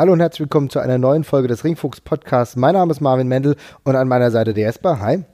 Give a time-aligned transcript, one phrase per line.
[0.00, 2.56] Hallo und herzlich willkommen zu einer neuen Folge des Ringfuchs Podcasts.
[2.56, 3.54] Mein Name ist Marvin Mendel
[3.84, 4.98] und an meiner Seite der Jesper.
[4.98, 5.24] Hi.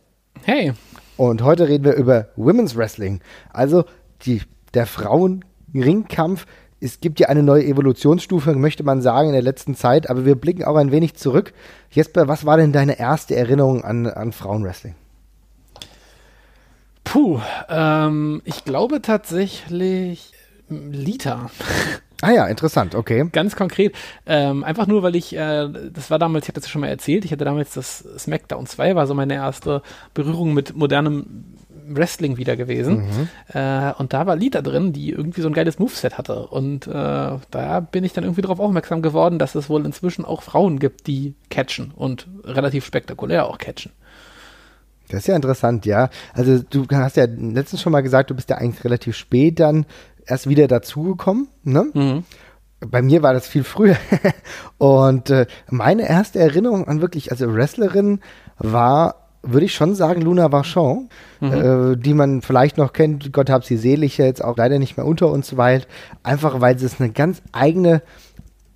[0.43, 0.73] Hey.
[1.17, 3.21] Und heute reden wir über Women's Wrestling,
[3.53, 3.85] also
[4.23, 4.43] die,
[4.75, 6.47] der Frauen-Ringkampf.
[6.81, 10.35] Es gibt ja eine neue Evolutionsstufe, möchte man sagen, in der letzten Zeit, aber wir
[10.35, 11.53] blicken auch ein wenig zurück.
[11.93, 14.97] Jesper, was war denn deine erste Erinnerung an, an Frauenwrestling?
[17.05, 17.39] Puh,
[17.69, 20.33] ähm, ich glaube tatsächlich
[20.69, 21.51] Lita.
[22.23, 23.29] Ah ja, interessant, okay.
[23.33, 23.95] Ganz konkret.
[24.25, 27.25] Ähm, einfach nur, weil ich, äh, das war damals, ich hatte das schon mal erzählt,
[27.25, 29.83] ich hatte damals das SmackDown 2, war so meine erste
[30.15, 31.45] Berührung mit modernem
[31.89, 33.05] Wrestling wieder gewesen.
[33.07, 33.29] Mhm.
[33.53, 36.47] Äh, und da war Lita drin, die irgendwie so ein geiles Moveset hatte.
[36.47, 40.43] Und äh, da bin ich dann irgendwie darauf aufmerksam geworden, dass es wohl inzwischen auch
[40.43, 43.93] Frauen gibt, die catchen und relativ spektakulär auch catchen.
[45.09, 46.11] Das ist ja interessant, ja.
[46.33, 49.87] Also du hast ja letztens schon mal gesagt, du bist ja eigentlich relativ spät dann
[50.27, 51.49] erst wieder dazugekommen.
[51.63, 51.91] Ne?
[51.93, 52.25] Mhm.
[52.81, 53.97] Bei mir war das viel früher.
[54.79, 58.21] und äh, meine erste Erinnerung an wirklich, also Wrestlerin
[58.59, 61.09] war würde ich schon sagen, Luna Vachon,
[61.41, 61.53] mhm.
[61.53, 65.07] äh, die man vielleicht noch kennt, Gott hab sie selig, jetzt auch leider nicht mehr
[65.07, 65.87] unter uns weilt,
[66.23, 68.03] einfach weil sie es eine ganz eigene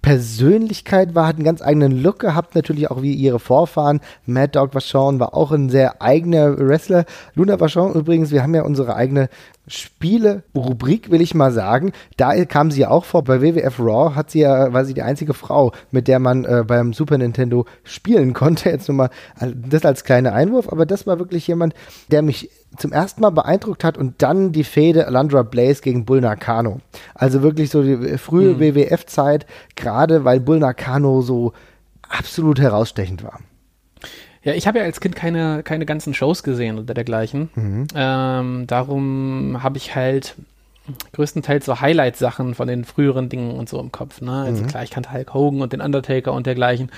[0.02, 4.00] Persönlichkeit war, hat einen ganz eigenen Look gehabt, natürlich auch wie ihre Vorfahren.
[4.26, 7.04] Mad Dog Vachon war auch ein sehr eigener Wrestler.
[7.34, 9.28] Luna Vachon übrigens, wir haben ja unsere eigene
[9.66, 11.92] Spiele-Rubrik, will ich mal sagen.
[12.16, 13.22] Da kam sie ja auch vor.
[13.22, 16.64] Bei WWF Raw hat sie ja, war sie die einzige Frau, mit der man äh,
[16.66, 18.70] beim Super Nintendo spielen konnte.
[18.70, 21.74] Jetzt nur mal also das als kleiner Einwurf, aber das war wirklich jemand,
[22.10, 26.20] der mich zum ersten Mal beeindruckt hat und dann die Fehde Alandra Blaze gegen Bull
[26.20, 26.80] Nakano.
[27.14, 28.60] Also wirklich so die frühe mhm.
[28.60, 31.52] WWF-Zeit, gerade weil Bull Nakano so
[32.08, 33.40] absolut herausstechend war.
[34.42, 37.50] Ja, ich habe ja als Kind keine, keine ganzen Shows gesehen oder dergleichen.
[37.54, 37.86] Mhm.
[37.94, 40.34] Ähm, darum habe ich halt
[41.12, 44.20] größtenteils so Highlight-Sachen von den früheren Dingen und so im Kopf.
[44.20, 44.32] Ne?
[44.32, 44.68] Also mhm.
[44.68, 46.90] klar, ich kannte Hulk Hogan und den Undertaker und dergleichen.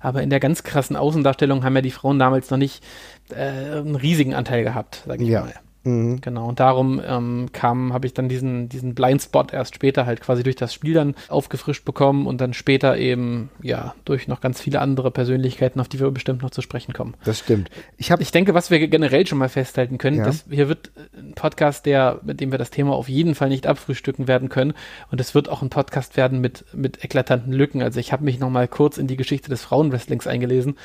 [0.00, 2.84] Aber in der ganz krassen Außendarstellung haben ja die Frauen damals noch nicht
[3.32, 5.42] äh, einen riesigen Anteil gehabt, sag ich ja.
[5.42, 5.54] mal.
[5.84, 6.20] Mhm.
[6.20, 10.42] Genau, und darum ähm, kam, habe ich dann diesen, diesen Blindspot erst später halt quasi
[10.42, 14.80] durch das Spiel dann aufgefrischt bekommen und dann später eben, ja, durch noch ganz viele
[14.80, 17.14] andere Persönlichkeiten, auf die wir bestimmt noch zu sprechen kommen.
[17.24, 17.70] Das stimmt.
[17.96, 20.24] Ich, hab, ich denke, was wir generell schon mal festhalten können, ja.
[20.24, 23.66] dass hier wird ein Podcast, der, mit dem wir das Thema auf jeden Fall nicht
[23.66, 24.74] abfrühstücken werden können
[25.10, 27.82] und es wird auch ein Podcast werden mit, mit eklatanten Lücken.
[27.82, 30.76] Also ich habe mich noch mal kurz in die Geschichte des Frauenwrestlings eingelesen.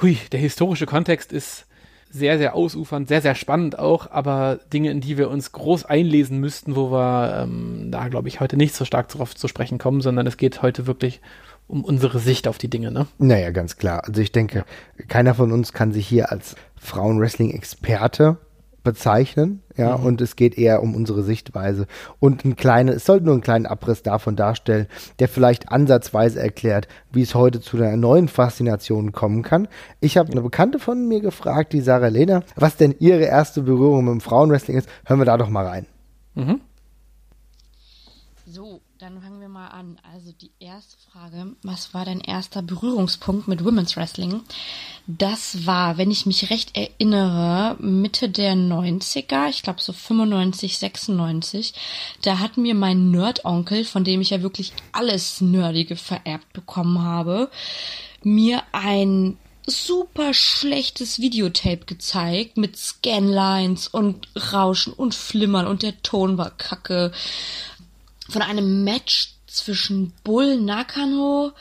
[0.00, 1.66] Hui, der historische Kontext ist
[2.10, 6.38] sehr, sehr ausufernd, sehr, sehr spannend auch, aber Dinge, in die wir uns groß einlesen
[6.38, 10.00] müssten, wo wir ähm, da, glaube ich, heute nicht so stark darauf zu sprechen kommen,
[10.00, 11.20] sondern es geht heute wirklich
[11.66, 13.06] um unsere Sicht auf die Dinge, ne?
[13.18, 14.04] Naja, ganz klar.
[14.06, 14.64] Also ich denke,
[15.08, 18.38] keiner von uns kann sich hier als Frauenwrestling-Experte
[18.92, 20.06] bezeichnen, ja, mhm.
[20.06, 21.86] und es geht eher um unsere Sichtweise.
[22.18, 24.86] Und ein kleines, es sollte nur einen kleinen Abriss davon darstellen,
[25.18, 29.68] der vielleicht ansatzweise erklärt, wie es heute zu einer neuen Faszination kommen kann.
[30.00, 34.04] Ich habe eine Bekannte von mir gefragt, die Sarah Lena, was denn ihre erste Berührung
[34.04, 34.88] mit dem Frauenwrestling ist.
[35.04, 35.86] Hören wir da doch mal rein.
[36.34, 36.60] Mhm.
[38.46, 39.98] So, dann fangen wir mal an.
[40.14, 44.40] Also die erste Frage, was war dein erster Berührungspunkt mit Women's Wrestling?
[45.10, 51.72] Das war, wenn ich mich recht erinnere, Mitte der 90er, ich glaube so 95, 96.
[52.20, 57.50] Da hat mir mein Nerd-Onkel, von dem ich ja wirklich alles Nerdige vererbt bekommen habe,
[58.22, 66.36] mir ein super schlechtes Videotape gezeigt mit Scanlines und Rauschen und Flimmern und der Ton
[66.36, 67.12] war kacke
[68.28, 71.52] von einem Match zwischen Bull Nakano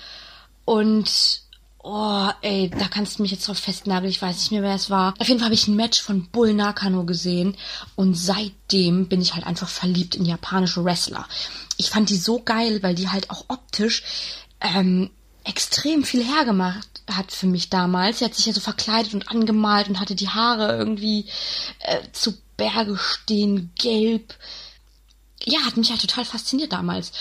[0.65, 1.46] und
[1.89, 4.11] Oh, ey, da kannst du mich jetzt drauf festnageln.
[4.11, 5.13] Ich weiß nicht mehr, wer es war.
[5.19, 7.55] Auf jeden Fall habe ich ein Match von Bull Nakano gesehen
[7.95, 11.25] und seitdem bin ich halt einfach verliebt in japanische Wrestler.
[11.77, 14.03] Ich fand die so geil, weil die halt auch optisch
[14.59, 15.11] ähm,
[15.45, 18.19] extrem viel hergemacht hat für mich damals.
[18.19, 21.27] Sie hat sich ja so verkleidet und angemalt und hatte die Haare irgendwie
[21.79, 24.35] äh, zu Berge stehen, gelb
[25.45, 27.13] ja, hat mich halt total fasziniert damals.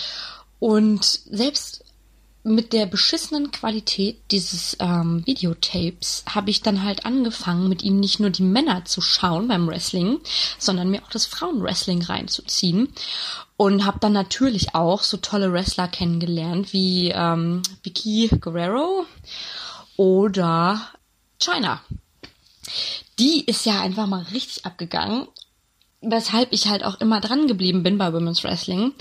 [0.59, 1.83] Und selbst
[2.47, 8.19] mit der beschissenen Qualität dieses ähm, Videotapes habe ich dann halt angefangen, mit ihm nicht
[8.19, 10.19] nur die Männer zu schauen beim Wrestling,
[10.57, 12.93] sondern mir auch das Frauenwrestling reinzuziehen.
[13.57, 19.05] Und habe dann natürlich auch so tolle Wrestler kennengelernt wie ähm, Vicky Guerrero
[19.95, 20.89] oder
[21.39, 21.81] China.
[23.17, 25.27] Die ist ja einfach mal richtig abgegangen
[26.01, 28.93] weshalb ich halt auch immer dran geblieben bin bei Women's Wrestling.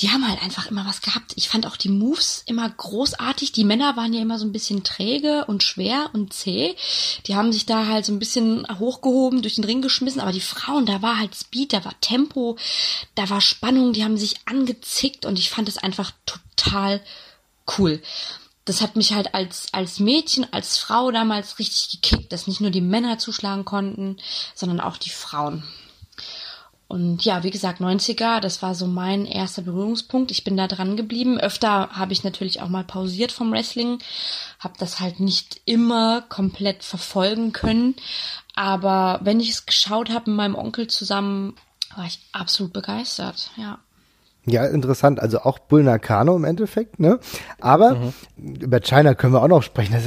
[0.00, 1.32] Die haben halt einfach immer was gehabt.
[1.36, 3.52] Ich fand auch die Moves immer großartig.
[3.52, 6.74] Die Männer waren ja immer so ein bisschen träge und schwer und zäh.
[7.26, 10.20] Die haben sich da halt so ein bisschen hochgehoben, durch den Ring geschmissen.
[10.20, 12.56] Aber die Frauen, da war halt Speed, da war Tempo,
[13.14, 13.92] da war Spannung.
[13.92, 17.00] Die haben sich angezickt und ich fand es einfach total
[17.78, 18.02] cool.
[18.64, 22.70] Das hat mich halt als, als Mädchen, als Frau damals richtig gekickt, dass nicht nur
[22.70, 24.16] die Männer zuschlagen konnten,
[24.54, 25.62] sondern auch die Frauen.
[26.86, 30.30] Und ja, wie gesagt, 90er, das war so mein erster Berührungspunkt.
[30.30, 31.40] Ich bin da dran geblieben.
[31.40, 33.98] Öfter habe ich natürlich auch mal pausiert vom Wrestling,
[34.60, 37.94] habe das halt nicht immer komplett verfolgen können.
[38.54, 41.56] Aber wenn ich es geschaut habe mit meinem Onkel zusammen,
[41.96, 43.78] war ich absolut begeistert, ja.
[44.46, 45.20] Ja, interessant.
[45.20, 47.18] Also auch Bull Nakano im Endeffekt, ne?
[47.60, 48.12] Aber mhm.
[48.60, 49.94] über China können wir auch noch sprechen.
[49.94, 50.06] Das,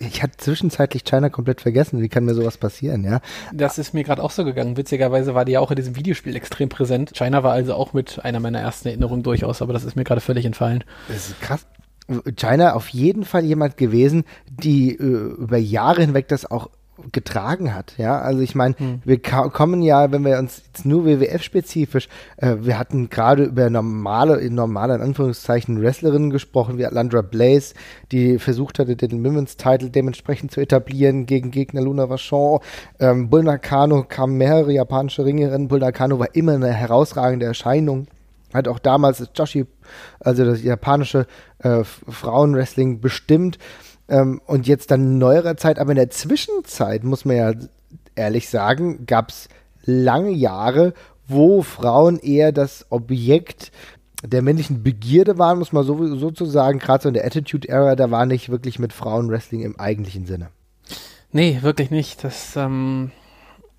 [0.00, 2.02] ich hatte zwischenzeitlich China komplett vergessen.
[2.02, 3.20] Wie kann mir sowas passieren, ja?
[3.54, 4.76] Das ist mir gerade auch so gegangen.
[4.76, 7.12] Witzigerweise war die ja auch in diesem Videospiel extrem präsent.
[7.14, 10.20] China war also auch mit einer meiner ersten Erinnerungen durchaus, aber das ist mir gerade
[10.20, 10.84] völlig entfallen.
[11.08, 11.66] Das ist krass.
[12.36, 16.68] China auf jeden Fall jemand gewesen, die äh, über Jahre hinweg das auch
[17.12, 17.94] getragen hat.
[17.98, 19.02] Ja, also ich meine, hm.
[19.04, 24.50] wir kommen ja, wenn wir uns jetzt nur WWF-spezifisch, äh, wir hatten gerade über normale,
[24.50, 27.74] normale in Anführungszeichen Wrestlerinnen gesprochen, wie Alandra Blaze,
[28.12, 32.60] die versucht hatte, den Women's Title dementsprechend zu etablieren gegen Gegner Luna Vachon.
[32.98, 35.68] Ähm, Bull Nakano kamen mehrere japanische Ringerinnen.
[35.68, 38.06] Bull Nakano war immer eine herausragende Erscheinung.
[38.52, 39.66] Hat auch damals das Joshi,
[40.18, 41.26] also das japanische
[41.58, 43.58] äh, Frauenwrestling bestimmt.
[44.10, 47.52] Ähm, und jetzt dann neuerer Zeit, aber in der Zwischenzeit, muss man ja
[48.16, 49.48] ehrlich sagen, gab es
[49.84, 50.92] lange Jahre,
[51.26, 53.70] wo Frauen eher das Objekt
[54.22, 58.26] der männlichen Begierde waren, muss man so, sozusagen, gerade so in der Attitude-Era, da war
[58.26, 60.48] nicht wirklich mit Frauenwrestling im eigentlichen Sinne.
[61.32, 62.24] Nee, wirklich nicht.
[62.24, 63.12] Das ähm,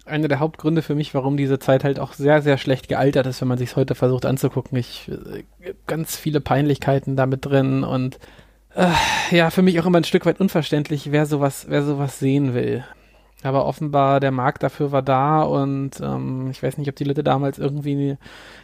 [0.06, 3.42] einer der Hauptgründe für mich, warum diese Zeit halt auch sehr, sehr schlecht gealtert ist,
[3.42, 4.77] wenn man sich heute versucht anzugucken.
[4.77, 8.18] Ich äh, ganz viele Peinlichkeiten damit drin und
[8.76, 12.54] äh, ja, für mich auch immer ein Stück weit unverständlich, wer sowas, wer sowas sehen
[12.54, 12.84] will.
[13.44, 17.24] Aber offenbar der Markt dafür war da und ähm, ich weiß nicht, ob die Leute
[17.24, 18.18] damals irgendwie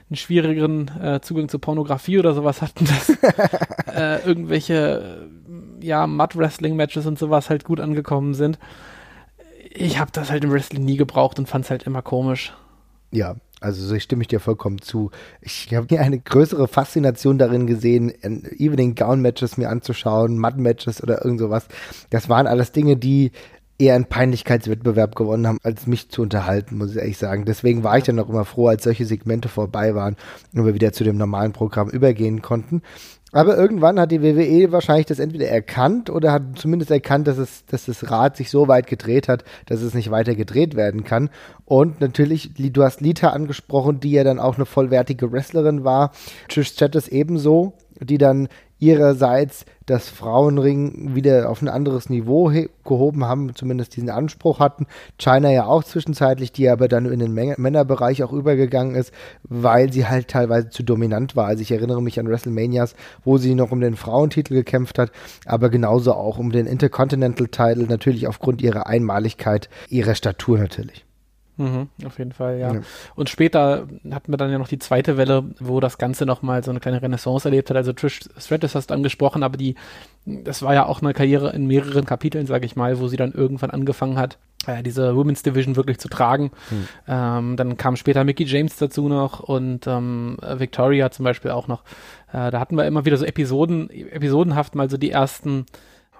[0.09, 3.09] einen schwierigeren äh, Zugang zu Pornografie oder sowas hatten, dass
[3.93, 5.29] äh, irgendwelche
[5.81, 8.59] ja Mud-Wrestling-Matches und sowas halt gut angekommen sind.
[9.71, 12.53] Ich habe das halt im Wrestling nie gebraucht und fand es halt immer komisch.
[13.11, 15.09] Ja, also so stimme ich dir vollkommen zu.
[15.41, 18.13] Ich habe nie eine größere Faszination darin gesehen,
[18.57, 21.67] Evening Gown Matches mir anzuschauen, Mud Matches oder irgend sowas.
[22.09, 23.31] Das waren alles Dinge, die
[23.79, 27.45] eher einen Peinlichkeitswettbewerb gewonnen haben, als mich zu unterhalten, muss ich ehrlich sagen.
[27.45, 30.15] Deswegen war ich dann auch immer froh, als solche Segmente vorbei waren
[30.53, 32.81] und wir wieder zu dem normalen Programm übergehen konnten.
[33.37, 37.65] Aber irgendwann hat die WWE wahrscheinlich das entweder erkannt oder hat zumindest erkannt, dass es,
[37.67, 41.29] dass das Rad sich so weit gedreht hat, dass es nicht weiter gedreht werden kann.
[41.63, 46.13] Und natürlich, du hast Lita angesprochen, die ja dann auch eine vollwertige Wrestlerin war.
[46.49, 48.47] Trish Stratus ebenso, die dann
[48.79, 52.51] ihrerseits das Frauenring wieder auf ein anderes Niveau
[52.83, 54.85] gehoben haben, zumindest diesen Anspruch hatten.
[55.17, 59.13] China ja auch zwischenzeitlich, die aber dann in den Männerbereich auch übergegangen ist,
[59.43, 61.47] weil sie halt teilweise zu dominant war.
[61.47, 65.11] Also ich erinnere mich an WrestleManias, wo sie noch um den Frauentitel gekämpft hat,
[65.45, 71.06] aber genauso auch um den Intercontinental Title, natürlich aufgrund ihrer Einmaligkeit, ihrer Statur natürlich.
[71.57, 72.73] Mhm, auf jeden Fall, ja.
[72.73, 72.81] ja.
[73.15, 76.69] Und später hatten wir dann ja noch die zweite Welle, wo das Ganze nochmal so
[76.69, 77.77] eine kleine Renaissance erlebt hat.
[77.77, 79.75] Also Trish Stratus hast du angesprochen, aber die,
[80.25, 83.31] das war ja auch eine Karriere in mehreren Kapiteln, sage ich mal, wo sie dann
[83.31, 84.37] irgendwann angefangen hat,
[84.67, 86.51] äh, diese Women's Division wirklich zu tragen.
[86.69, 86.87] Hm.
[87.07, 91.83] Ähm, dann kam später Mickey James dazu noch und ähm, Victoria zum Beispiel auch noch.
[92.31, 95.65] Äh, da hatten wir immer wieder so Episoden, episodenhaft mal so die ersten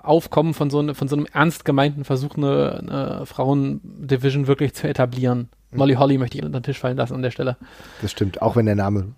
[0.07, 5.49] Aufkommen von so, von so einem ernst gemeinten Versuch, eine, eine Frauendivision wirklich zu etablieren.
[5.71, 5.77] Mhm.
[5.77, 7.57] Molly Holly möchte ich unter den Tisch fallen lassen an der Stelle.
[8.01, 9.13] Das stimmt, auch wenn der Name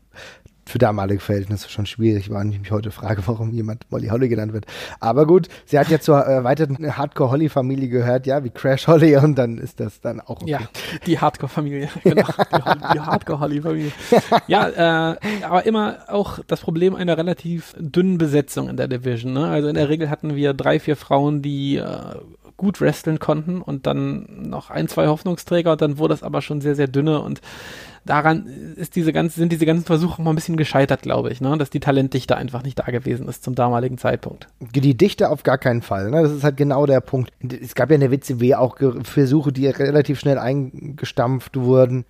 [0.69, 4.29] für damalige Verhältnisse schon schwierig war und ich mich heute frage, warum jemand Molly Holly
[4.29, 4.65] genannt wird.
[4.99, 9.57] Aber gut, sie hat ja zur erweiterten Hardcore-Holly-Familie gehört, ja, wie Crash Holly und dann
[9.57, 10.51] ist das dann auch okay.
[10.51, 10.59] Ja,
[11.05, 13.91] die Hardcore-Familie, genau, die, die Hardcore-Holly-Familie.
[14.47, 19.33] ja, äh, aber immer auch das Problem einer relativ dünnen Besetzung in der Division.
[19.33, 19.47] Ne?
[19.47, 21.85] Also in der Regel hatten wir drei, vier Frauen, die äh,
[22.59, 26.59] gut wresteln konnten und dann noch ein, zwei Hoffnungsträger und dann wurde es aber schon
[26.59, 27.41] sehr, sehr dünne und
[28.05, 31.57] daran ist diese ganze, sind diese ganzen Versuche mal ein bisschen gescheitert, glaube ich, ne?
[31.57, 34.47] dass die Talentdichte einfach nicht da gewesen ist zum damaligen Zeitpunkt.
[34.59, 36.11] Die Dichte auf gar keinen Fall.
[36.11, 36.21] Ne?
[36.21, 37.31] Das ist halt genau der Punkt.
[37.41, 42.05] Es gab ja in der WCW auch Versuche, die relativ schnell eingestampft wurden.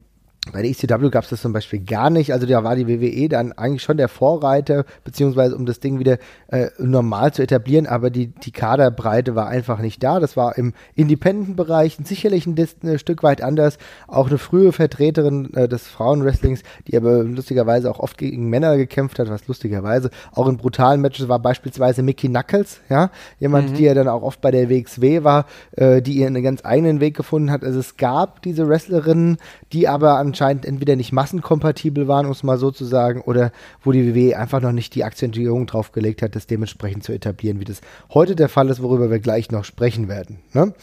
[0.51, 2.33] Bei der ECW gab es das zum Beispiel gar nicht.
[2.33, 6.17] Also da war die WWE dann eigentlich schon der Vorreiter, beziehungsweise um das Ding wieder
[6.47, 10.19] äh, normal zu etablieren, aber die, die Kaderbreite war einfach nicht da.
[10.19, 13.77] Das war im Independent-Bereich sicherlich ein, ein, Stück weit anders.
[14.07, 19.19] Auch eine frühe Vertreterin äh, des Frauenwrestlings, die aber lustigerweise auch oft gegen Männer gekämpft
[19.19, 23.75] hat, was lustigerweise auch in brutalen Matches war, beispielsweise Mickey Knuckles, ja, jemand, mhm.
[23.75, 27.15] die ja dann auch oft bei der WXW war, äh, die ihren ganz eigenen Weg
[27.15, 27.63] gefunden hat.
[27.63, 29.37] Also es gab diese Wrestlerinnen,
[29.73, 33.51] die aber an anscheinend entweder nicht massenkompatibel waren, um es mal so zu sagen, oder
[33.83, 37.59] wo die WWE einfach noch nicht die Akzentuierung drauf gelegt hat, das dementsprechend zu etablieren,
[37.59, 37.81] wie das
[38.13, 40.39] heute der Fall ist, worüber wir gleich noch sprechen werden.
[40.53, 40.73] Ne?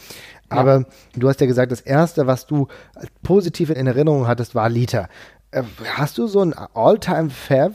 [0.49, 0.85] Aber ja.
[1.15, 2.67] du hast ja gesagt, das erste, was du
[3.23, 5.09] positiv in Erinnerung hattest, war Lita.
[5.51, 5.63] Äh,
[5.95, 7.73] hast du so ein All-Time-Fav?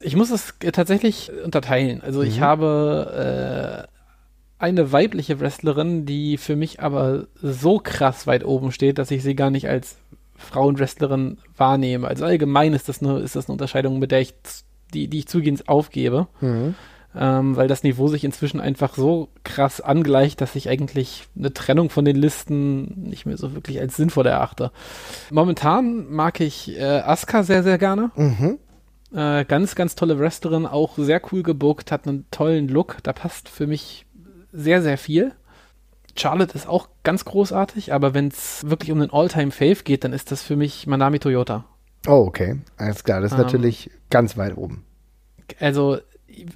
[0.00, 2.00] Ich muss es tatsächlich unterteilen.
[2.00, 2.26] Also mhm.
[2.28, 8.98] ich habe äh, eine weibliche Wrestlerin, die für mich aber so krass weit oben steht,
[8.98, 9.96] dass ich sie gar nicht als
[10.40, 12.08] Frauenwrestlerin wahrnehme.
[12.08, 14.34] Also allgemein ist das eine, ist das eine Unterscheidung, mit der ich
[14.92, 16.26] die, die ich zugehend aufgebe.
[16.40, 16.74] Mhm.
[17.12, 21.90] Ähm, weil das Niveau sich inzwischen einfach so krass angleicht, dass ich eigentlich eine Trennung
[21.90, 24.70] von den Listen nicht mehr so wirklich als sinnvoll erachte.
[25.32, 28.12] Momentan mag ich äh, Asuka sehr, sehr gerne.
[28.14, 28.58] Mhm.
[29.12, 32.98] Äh, ganz, ganz tolle Wrestlerin, auch sehr cool gebuckt, hat einen tollen Look.
[33.02, 34.06] Da passt für mich
[34.52, 35.32] sehr, sehr viel.
[36.20, 40.30] Charlotte ist auch ganz großartig, aber wenn es wirklich um den All-Time-Fave geht, dann ist
[40.30, 41.64] das für mich Manami Toyota.
[42.06, 42.60] Oh, okay.
[42.76, 43.20] Alles klar.
[43.20, 44.84] Das ist ähm, natürlich ganz weit oben.
[45.58, 45.98] Also,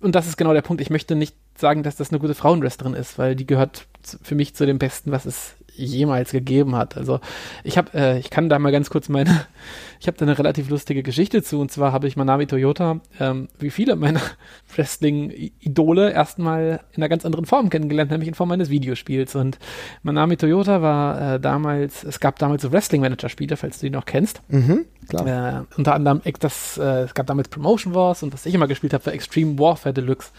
[0.00, 0.80] und das ist genau der Punkt.
[0.80, 3.86] Ich möchte nicht sagen, dass das eine gute Frauenwrestlerin ist, weil die gehört
[4.22, 6.96] für mich zu dem Besten, was es jemals gegeben hat.
[6.96, 7.20] Also
[7.62, 9.46] ich habe, äh, ich kann da mal ganz kurz meine,
[10.00, 11.60] ich habe da eine relativ lustige Geschichte zu.
[11.60, 14.20] Und zwar habe ich Manami Toyota, ähm, wie viele meiner
[14.76, 19.34] Wrestling-Idole, erstmal in einer ganz anderen Form kennengelernt, nämlich in Form eines Videospiels.
[19.34, 19.58] Und
[20.02, 24.40] Manami Toyota war äh, damals, es gab damals so Wrestling-Manager-Spiele, falls du die noch kennst.
[24.48, 25.66] Mhm, klar.
[25.72, 28.92] Äh, unter anderem, das, äh, es gab damals Promotion Wars und was ich immer gespielt
[28.94, 30.30] habe, war Extreme Warfare Deluxe.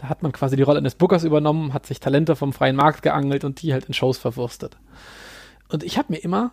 [0.00, 3.02] Da hat man quasi die Rolle eines Bookers übernommen, hat sich Talente vom freien Markt
[3.02, 4.78] geangelt und die halt in Shows verwurstet.
[5.68, 6.52] Und ich habe mir immer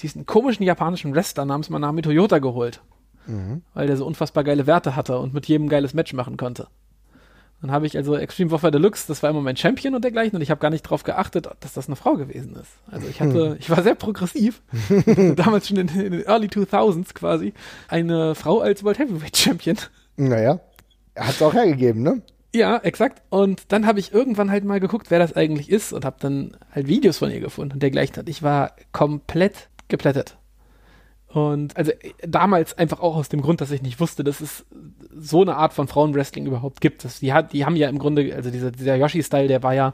[0.00, 2.82] diesen komischen japanischen Wrestler namens Manami Toyota geholt.
[3.26, 3.62] Mhm.
[3.72, 6.68] Weil der so unfassbar geile Werte hatte und mit jedem geiles Match machen konnte.
[7.62, 10.42] Dann habe ich also Extreme Warfare Deluxe, das war immer mein Champion und dergleichen und
[10.42, 12.70] ich habe gar nicht darauf geachtet, dass das eine Frau gewesen ist.
[12.90, 13.56] Also ich hatte, hm.
[13.58, 14.60] ich war sehr progressiv,
[15.36, 17.54] damals schon in, in, den Early 2000s quasi,
[17.88, 19.78] eine Frau als World Heavyweight Champion.
[20.18, 20.60] Naja,
[21.16, 22.20] hat es auch hergegeben, ne?
[22.54, 23.20] Ja, exakt.
[23.30, 26.56] Und dann habe ich irgendwann halt mal geguckt, wer das eigentlich ist und habe dann
[26.70, 28.20] halt Videos von ihr gefunden und dergleichen.
[28.20, 30.38] Und ich war komplett geplättet.
[31.26, 31.90] Und also
[32.22, 34.64] damals einfach auch aus dem Grund, dass ich nicht wusste, dass es
[35.12, 37.04] so eine Art von Frauenwrestling überhaupt gibt.
[37.04, 39.92] Das, die, hat, die haben ja im Grunde, also dieser, dieser Yoshi-Style, der war ja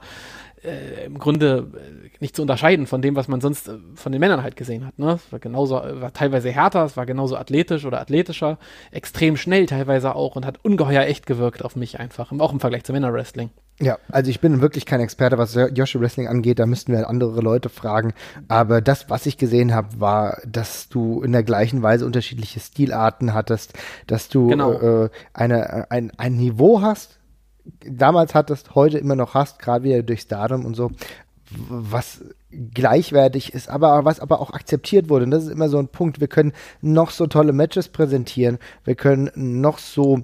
[0.64, 4.20] äh, im Grunde äh, nicht zu unterscheiden von dem, was man sonst äh, von den
[4.20, 4.98] Männern halt gesehen hat.
[4.98, 5.12] Ne?
[5.12, 8.58] Es war genauso, war teilweise härter, es war genauso athletisch oder athletischer,
[8.90, 12.84] extrem schnell teilweise auch und hat ungeheuer echt gewirkt auf mich einfach, auch im Vergleich
[12.84, 13.50] zu Männerwrestling.
[13.82, 17.40] Ja, also ich bin wirklich kein Experte, was Yoshi Wrestling angeht, da müssten wir andere
[17.40, 18.12] Leute fragen.
[18.46, 23.32] Aber das, was ich gesehen habe, war, dass du in der gleichen Weise unterschiedliche Stilarten
[23.32, 23.72] hattest,
[24.06, 24.72] dass du genau.
[25.04, 27.19] äh, eine, ein, ein Niveau hast,
[27.80, 30.90] damals hattest, heute immer noch hast, gerade wieder durch Stardom und so,
[31.50, 35.24] was gleichwertig ist, aber was aber auch akzeptiert wurde.
[35.24, 36.20] Und das ist immer so ein Punkt.
[36.20, 40.22] Wir können noch so tolle Matches präsentieren, wir können noch so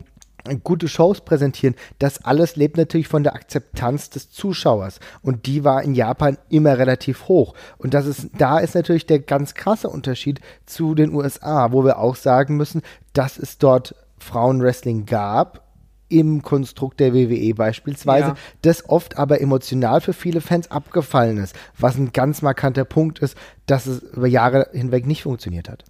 [0.63, 1.75] gute Shows präsentieren.
[1.99, 5.01] Das alles lebt natürlich von der Akzeptanz des Zuschauers.
[5.23, 7.55] Und die war in Japan immer relativ hoch.
[7.79, 11.99] Und das ist, da ist natürlich der ganz krasse Unterschied zu den USA, wo wir
[11.99, 15.66] auch sagen müssen, dass es dort Frauenwrestling gab,
[16.09, 18.37] im Konstrukt der WWE beispielsweise, ja.
[18.63, 23.37] das oft aber emotional für viele Fans abgefallen ist, was ein ganz markanter Punkt ist,
[23.67, 25.85] dass es über Jahre hinweg nicht funktioniert hat.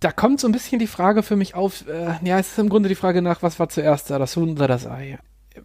[0.00, 2.68] Da kommt so ein bisschen die Frage für mich auf, äh, ja, es ist im
[2.68, 5.18] Grunde die Frage nach, was war zuerst da, das Huhn oder das Ei?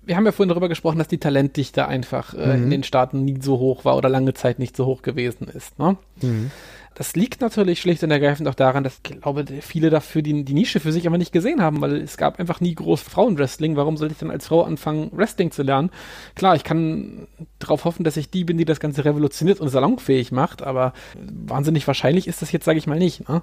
[0.03, 2.63] Wir haben ja vorhin darüber gesprochen, dass die Talentdichte einfach äh, mhm.
[2.63, 5.77] in den Staaten nie so hoch war oder lange Zeit nicht so hoch gewesen ist.
[5.77, 5.97] Ne?
[6.21, 6.51] Mhm.
[6.95, 10.53] Das liegt natürlich schlicht und ergreifend auch daran, dass ich glaube, viele dafür die, die
[10.53, 13.75] Nische für sich aber nicht gesehen haben, weil es gab einfach nie groß Frauenwrestling.
[13.75, 15.91] Warum sollte ich dann als Frau anfangen, Wrestling zu lernen?
[16.35, 17.27] Klar, ich kann
[17.59, 20.93] darauf hoffen, dass ich die bin, die das Ganze revolutioniert und salonfähig macht, aber
[21.45, 23.27] wahnsinnig wahrscheinlich ist das jetzt, sage ich mal, nicht.
[23.27, 23.41] Ne?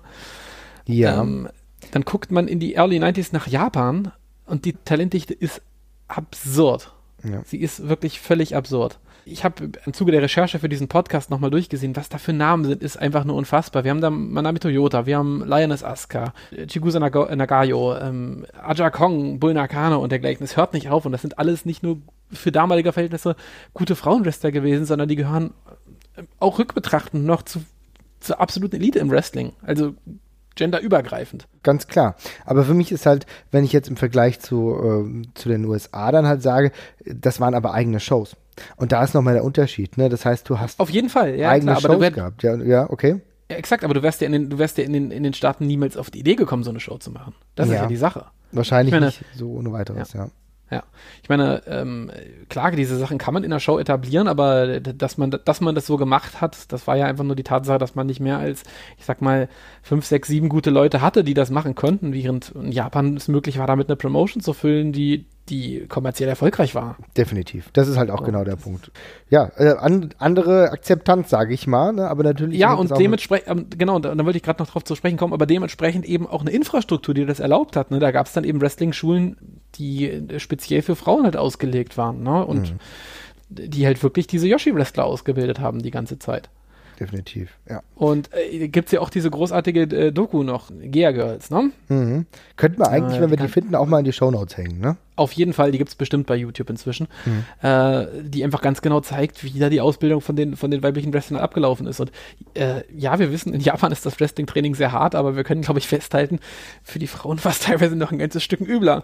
[0.87, 1.21] Ja.
[1.21, 1.51] Ähm,
[1.91, 4.13] dann guckt man in die Early 90s nach Japan
[4.47, 5.61] und die Talentdichte ist
[6.09, 6.95] absurd.
[7.23, 7.43] Ja.
[7.45, 11.50] Sie ist wirklich völlig absurd ich habe im Zuge der Recherche für diesen Podcast nochmal
[11.50, 13.85] durchgesehen, was da für Namen sind, ist einfach nur unfassbar.
[13.85, 16.33] Wir haben da Manami Toyota, wir haben Lioness Asuka,
[16.67, 20.45] Chigusa Nagayo, ähm, Aja Kong, Bull Nakano und dergleichen.
[20.45, 21.99] Es hört nicht auf und das sind alles nicht nur
[22.33, 23.37] für damalige Verhältnisse
[23.75, 25.52] gute Frauenwrestler gewesen, sondern die gehören
[26.17, 27.62] äh, auch rückbetrachtend noch zu,
[28.21, 29.52] zur absoluten Elite im Wrestling.
[29.62, 29.95] Also
[30.55, 31.49] genderübergreifend.
[31.62, 32.17] Ganz klar.
[32.45, 36.12] Aber für mich ist halt, wenn ich jetzt im Vergleich zu, äh, zu den USA
[36.12, 36.73] dann halt sage,
[37.05, 38.37] das waren aber eigene Shows.
[38.77, 40.09] Und da ist nochmal der Unterschied, ne?
[40.09, 42.43] Das heißt, du hast auf jeden Fall ja, eigene klar, Shows gehabt.
[42.43, 43.21] Ja, ja, okay.
[43.51, 45.35] Ja, exakt, aber du wärst ja in den, du wärst ja in den, in den
[45.35, 47.35] Staaten niemals auf die Idee gekommen, so eine Show zu machen.
[47.55, 47.75] Das ja.
[47.75, 48.27] ist ja die Sache.
[48.53, 50.29] Wahrscheinlich meine, nicht so ohne weiteres, ja.
[50.71, 50.83] ja.
[51.23, 52.11] Ich meine, ähm,
[52.49, 55.87] klar, diese Sachen kann man in der Show etablieren, aber dass man, dass man das
[55.87, 58.63] so gemacht hat, das war ja einfach nur die Tatsache, dass man nicht mehr als,
[58.99, 59.49] ich sag mal,
[59.83, 63.59] fünf, sechs, sieben gute Leute hatte, die das machen könnten, während in Japan es möglich
[63.59, 66.97] war, damit eine Promotion zu füllen, die die kommerziell erfolgreich war.
[67.17, 67.71] Definitiv.
[67.73, 68.25] Das ist halt auch so.
[68.25, 68.93] genau der Punkt.
[69.29, 72.09] Ja, äh, an, andere Akzeptanz, sage ich mal, ne?
[72.09, 72.59] aber natürlich.
[72.59, 75.33] Ja, und dementsprechend, ähm, genau, da, da wollte ich gerade noch drauf zu sprechen kommen,
[75.33, 77.91] aber dementsprechend eben auch eine Infrastruktur, die das erlaubt hat.
[77.91, 77.99] Ne?
[77.99, 79.37] Da gab es dann eben Wrestling-Schulen,
[79.75, 82.47] die äh, speziell für Frauen halt ausgelegt waren ne?
[82.47, 82.79] und mhm.
[83.49, 86.51] die halt wirklich diese Yoshi-Wrestler ausgebildet haben die ganze Zeit
[87.03, 87.83] definitiv, ja.
[87.95, 91.71] Und äh, gibt es ja auch diese großartige äh, Doku noch, Gea Girls, ne?
[91.89, 92.27] Mhm.
[92.57, 94.97] Könnten wir eigentlich, äh, wenn wir die finden, auch mal in die Shownotes hängen, ne?
[95.17, 97.45] Auf jeden Fall, die gibt es bestimmt bei YouTube inzwischen, mhm.
[97.69, 101.13] äh, die einfach ganz genau zeigt, wie da die Ausbildung von den, von den weiblichen
[101.13, 102.01] Wrestlern abgelaufen ist.
[102.01, 102.13] Und
[102.55, 105.81] äh, ja, wir wissen, in Japan ist das Wrestling-Training sehr hart, aber wir können, glaube
[105.81, 106.39] ich, festhalten,
[106.83, 109.03] für die Frauen war es teilweise noch ein ganzes Stück übler.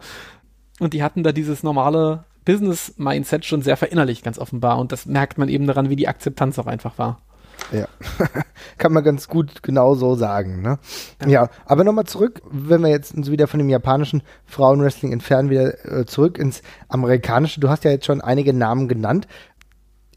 [0.81, 4.79] Und die hatten da dieses normale Business-Mindset schon sehr verinnerlicht, ganz offenbar.
[4.79, 7.21] Und das merkt man eben daran, wie die Akzeptanz auch einfach war.
[7.73, 7.87] Ja,
[8.79, 10.63] kann man ganz gut genau so sagen.
[10.63, 10.79] Ne?
[11.23, 11.29] Ja.
[11.29, 15.85] ja, aber nochmal zurück, wenn wir jetzt uns wieder von dem japanischen Frauenwrestling entfernen, wieder
[15.85, 17.61] äh, zurück ins amerikanische.
[17.61, 19.29] Du hast ja jetzt schon einige Namen genannt.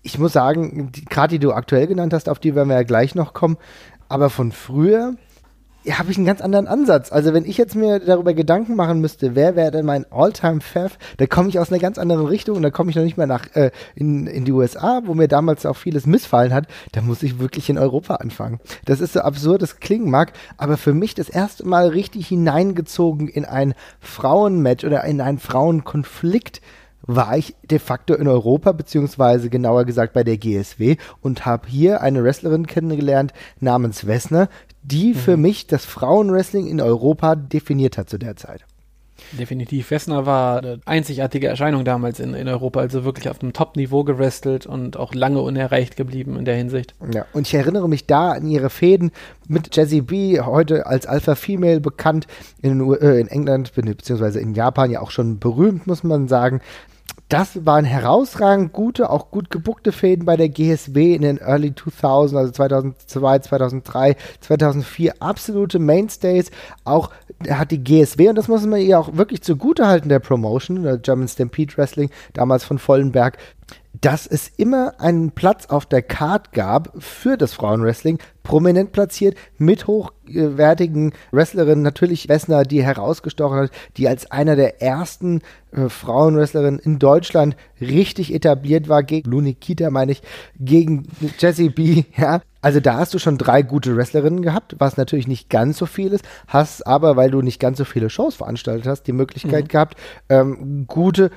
[0.03, 3.15] Ich muss sagen, gerade die du aktuell genannt hast, auf die werden wir ja gleich
[3.15, 3.57] noch kommen.
[4.07, 5.15] Aber von früher,
[5.89, 7.11] habe ich einen ganz anderen Ansatz.
[7.11, 11.25] Also wenn ich jetzt mir darüber Gedanken machen müsste, wer wäre denn mein All-Time-Fav, da
[11.25, 13.47] komme ich aus einer ganz anderen Richtung und da komme ich noch nicht mehr nach
[13.55, 16.67] äh, in, in die USA, wo mir damals auch vieles missfallen hat.
[16.91, 18.59] Da muss ich wirklich in Europa anfangen.
[18.85, 23.27] Das ist so absurd, es klingen mag, aber für mich das erste Mal richtig hineingezogen
[23.27, 26.61] in ein Frauenmatch oder in einen Frauenkonflikt
[27.03, 32.01] war ich de facto in Europa, beziehungsweise genauer gesagt bei der GSW und habe hier
[32.01, 34.49] eine Wrestlerin kennengelernt namens Wessner,
[34.83, 35.15] die mhm.
[35.15, 38.65] für mich das Frauenwrestling in Europa definiert hat zu der Zeit.
[39.33, 39.91] Definitiv.
[39.91, 44.65] Wessner war eine einzigartige Erscheinung damals in, in Europa, also wirklich auf einem Top-Niveau gewrestelt
[44.65, 46.95] und auch lange unerreicht geblieben in der Hinsicht.
[47.13, 49.11] Ja, und ich erinnere mich da an ihre Fäden
[49.47, 52.27] mit Jessie B, heute als Alpha Female bekannt,
[52.61, 56.61] in, äh, in England beziehungsweise in Japan ja auch schon berühmt, muss man sagen
[57.31, 62.37] das waren herausragend gute, auch gut gebuckte Fäden bei der GSW in den Early 2000,
[62.37, 66.51] also 2002, 2003, 2004, absolute Mainstays.
[66.83, 67.09] Auch
[67.49, 70.97] hat die GSW, und das muss man ihr auch wirklich zugute halten, der Promotion, der
[70.97, 73.37] German Stampede Wrestling, damals von Vollenberg,
[74.01, 79.85] dass es immer einen Platz auf der Card gab für das Frauenwrestling, prominent platziert, mit
[79.85, 86.97] hochwertigen Wrestlerinnen, natürlich Wessner, die herausgestochen hat, die als einer der ersten äh, Frauenwrestlerinnen in
[86.97, 90.23] Deutschland richtig etabliert war, gegen Luni Kita, meine ich,
[90.59, 92.41] gegen Jessie B, ja.
[92.63, 96.13] Also da hast du schon drei gute Wrestlerinnen gehabt, was natürlich nicht ganz so viel
[96.13, 99.67] ist, hast aber, weil du nicht ganz so viele Shows veranstaltet hast, die Möglichkeit mhm.
[99.67, 99.97] gehabt,
[100.29, 101.31] ähm, gute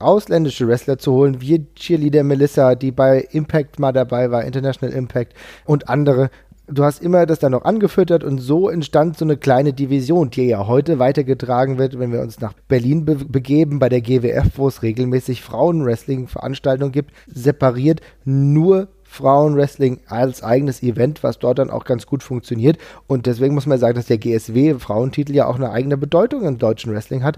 [0.00, 5.34] ausländische Wrestler zu holen, wie Cheerleader Melissa, die bei Impact mal dabei war, International Impact
[5.64, 6.30] und andere.
[6.72, 10.46] Du hast immer das dann noch angefüttert und so entstand so eine kleine Division, die
[10.46, 14.68] ja heute weitergetragen wird, wenn wir uns nach Berlin be begeben, bei der GWF, wo
[14.68, 22.06] es regelmäßig Frauenwrestling-Veranstaltungen gibt, separiert nur Frauenwrestling als eigenes Event, was dort dann auch ganz
[22.06, 22.78] gut funktioniert.
[23.08, 26.58] Und deswegen muss man sagen, dass der GSW Frauentitel ja auch eine eigene Bedeutung im
[26.58, 27.36] deutschen Wrestling hat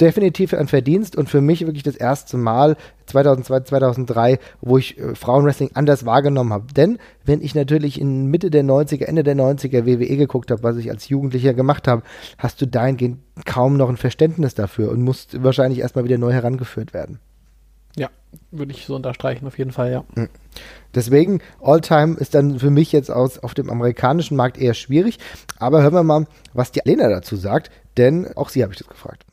[0.00, 5.14] definitiv ein Verdienst und für mich wirklich das erste Mal 2002, 2003, wo ich äh,
[5.14, 6.72] Frauenwrestling anders wahrgenommen habe.
[6.72, 10.76] Denn wenn ich natürlich in Mitte der 90er, Ende der 90er WWE geguckt habe, was
[10.76, 12.02] ich als Jugendlicher gemacht habe,
[12.38, 16.94] hast du dahingehend kaum noch ein Verständnis dafür und musst wahrscheinlich erstmal wieder neu herangeführt
[16.94, 17.18] werden.
[17.96, 18.08] Ja,
[18.52, 20.04] würde ich so unterstreichen, auf jeden Fall, ja.
[20.14, 20.28] Hm.
[20.94, 25.18] Deswegen, Alltime ist dann für mich jetzt aus, auf dem amerikanischen Markt eher schwierig.
[25.58, 28.88] Aber hören wir mal, was die Alena dazu sagt, denn auch sie habe ich das
[28.88, 29.24] gefragt.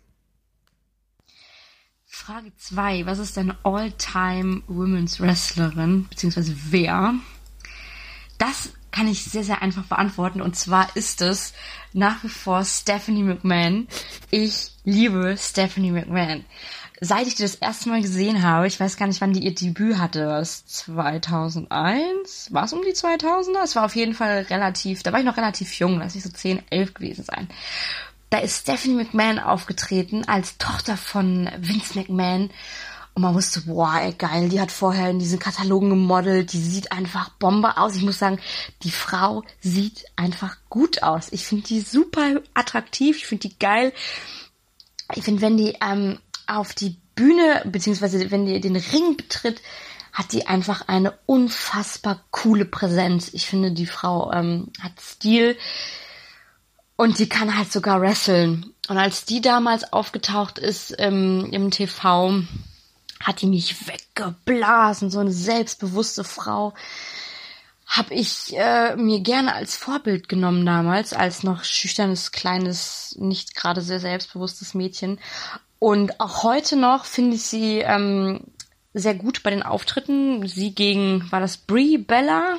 [2.27, 3.05] Frage 2.
[3.05, 6.07] Was ist deine All-Time Women's Wrestlerin?
[6.09, 7.13] Beziehungsweise wer?
[8.37, 10.41] Das kann ich sehr, sehr einfach beantworten.
[10.41, 11.53] Und zwar ist es
[11.93, 13.87] nach wie vor Stephanie McMahon.
[14.29, 16.43] Ich liebe Stephanie McMahon.
[16.99, 19.55] Seit ich die das erste Mal gesehen habe, ich weiß gar nicht, wann die ihr
[19.55, 22.49] Debüt hatte, war es 2001?
[22.51, 23.63] War es um die 2000er?
[23.63, 26.29] Es war auf jeden Fall relativ, da war ich noch relativ jung, lass ich so
[26.29, 27.47] 10, 11 gewesen sein
[28.29, 32.49] da ist Stephanie McMahon aufgetreten als Tochter von Vince McMahon.
[33.13, 36.91] Und man wusste, boah, ey, geil, die hat vorher in diesen Katalogen gemodelt, die sieht
[36.91, 37.95] einfach Bombe aus.
[37.95, 38.39] Ich muss sagen,
[38.83, 41.29] die Frau sieht einfach gut aus.
[41.31, 43.91] Ich finde die super attraktiv, ich finde die geil.
[45.15, 49.61] Ich finde, wenn die ähm, auf die Bühne, beziehungsweise wenn die den Ring betritt,
[50.13, 53.29] hat die einfach eine unfassbar coole Präsenz.
[53.33, 55.57] Ich finde, die Frau ähm, hat Stil
[56.97, 58.73] Und die kann halt sogar wresteln.
[58.89, 62.43] Und als die damals aufgetaucht ist ähm, im TV,
[63.21, 65.09] hat die mich weggeblasen.
[65.09, 66.73] So eine selbstbewusste Frau
[67.85, 73.81] habe ich äh, mir gerne als Vorbild genommen damals, als noch schüchternes, kleines, nicht gerade
[73.81, 75.19] sehr selbstbewusstes Mädchen.
[75.79, 78.41] Und auch heute noch finde ich sie ähm,
[78.93, 80.47] sehr gut bei den Auftritten.
[80.47, 82.57] Sie gegen, war das Brie Bella?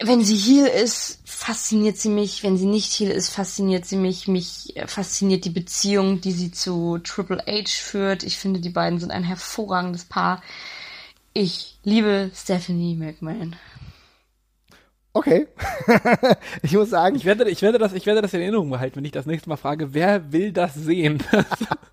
[0.00, 2.42] Wenn sie Heel ist, fasziniert sie mich.
[2.42, 4.26] Wenn sie nicht Heel ist, fasziniert sie mich.
[4.26, 8.24] Mich äh, fasziniert die Beziehung, die sie zu Triple H führt.
[8.24, 10.42] Ich finde, die beiden sind ein hervorragendes Paar.
[11.34, 13.54] Ich liebe Stephanie McMahon.
[15.12, 15.46] Okay.
[16.62, 17.14] ich muss sagen.
[17.14, 19.48] Ich werde, ich, werde das, ich werde das in Erinnerung behalten, wenn ich das nächste
[19.48, 21.22] Mal frage, wer will das sehen?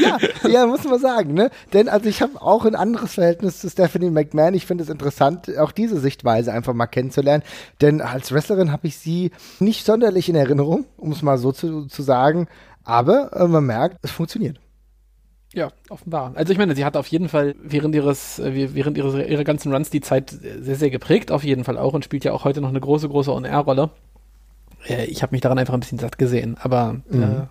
[0.00, 1.50] ja, ja, muss man sagen, ne?
[1.72, 4.54] Denn also ich habe auch ein anderes Verhältnis zu Stephanie McMahon.
[4.54, 7.42] Ich finde es interessant, auch diese Sichtweise einfach mal kennenzulernen.
[7.80, 11.86] Denn als Wrestlerin habe ich sie nicht sonderlich in Erinnerung, um es mal so zu,
[11.86, 12.48] zu sagen.
[12.84, 14.60] Aber äh, man merkt, es funktioniert.
[15.52, 16.32] Ja, offenbar.
[16.34, 19.72] Also ich meine, sie hat auf jeden Fall während ihres, äh, während ihres, ihrer ganzen
[19.72, 22.60] Runs die Zeit sehr, sehr geprägt, auf jeden Fall auch und spielt ja auch heute
[22.60, 23.90] noch eine große, große On-Air-Rolle.
[24.86, 27.22] Äh, ich habe mich daran einfach ein bisschen satt gesehen, aber mhm.
[27.22, 27.46] äh,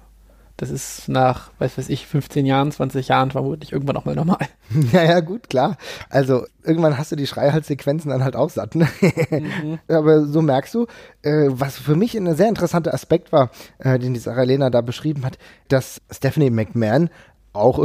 [0.58, 4.40] das ist nach, weiß weiß ich, 15 Jahren, 20 Jahren vermutlich irgendwann auch mal normal.
[4.92, 5.78] Ja, ja, gut, klar.
[6.10, 8.74] Also irgendwann hast du die Schreihalssequenzen dann halt auch satt.
[8.74, 8.88] Ne?
[9.30, 9.80] Mhm.
[9.88, 10.88] Aber so merkst du,
[11.22, 14.82] äh, was für mich ein sehr interessanter Aspekt war, äh, den die Sarah Lena da
[14.82, 15.38] beschrieben hat,
[15.68, 17.10] dass Stephanie McMahon
[17.56, 17.80] auch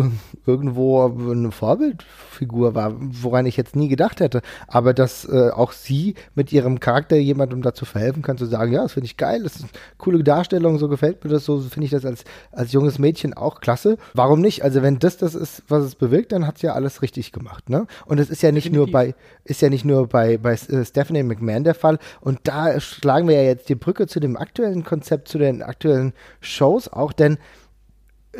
[0.47, 4.43] irgendwo eine Vorbildfigur war, woran ich jetzt nie gedacht hätte.
[4.67, 8.83] Aber dass äh, auch sie mit ihrem Charakter jemandem dazu verhelfen kann, zu sagen, ja,
[8.83, 11.85] das finde ich geil, das ist eine coole Darstellung, so gefällt mir das, so finde
[11.85, 13.97] ich das als, als junges Mädchen auch klasse.
[14.15, 14.65] Warum nicht?
[14.65, 17.69] Also wenn das das ist, was es bewirkt, dann hat es ja alles richtig gemacht.
[17.69, 17.87] Ne?
[18.07, 18.93] Und es ist ja nicht Definitiv.
[18.93, 21.99] nur bei, ist ja nicht nur bei, bei äh, Stephanie McMahon der Fall.
[22.21, 26.13] Und da schlagen wir ja jetzt die Brücke zu dem aktuellen Konzept, zu den aktuellen
[26.41, 27.39] Shows auch, denn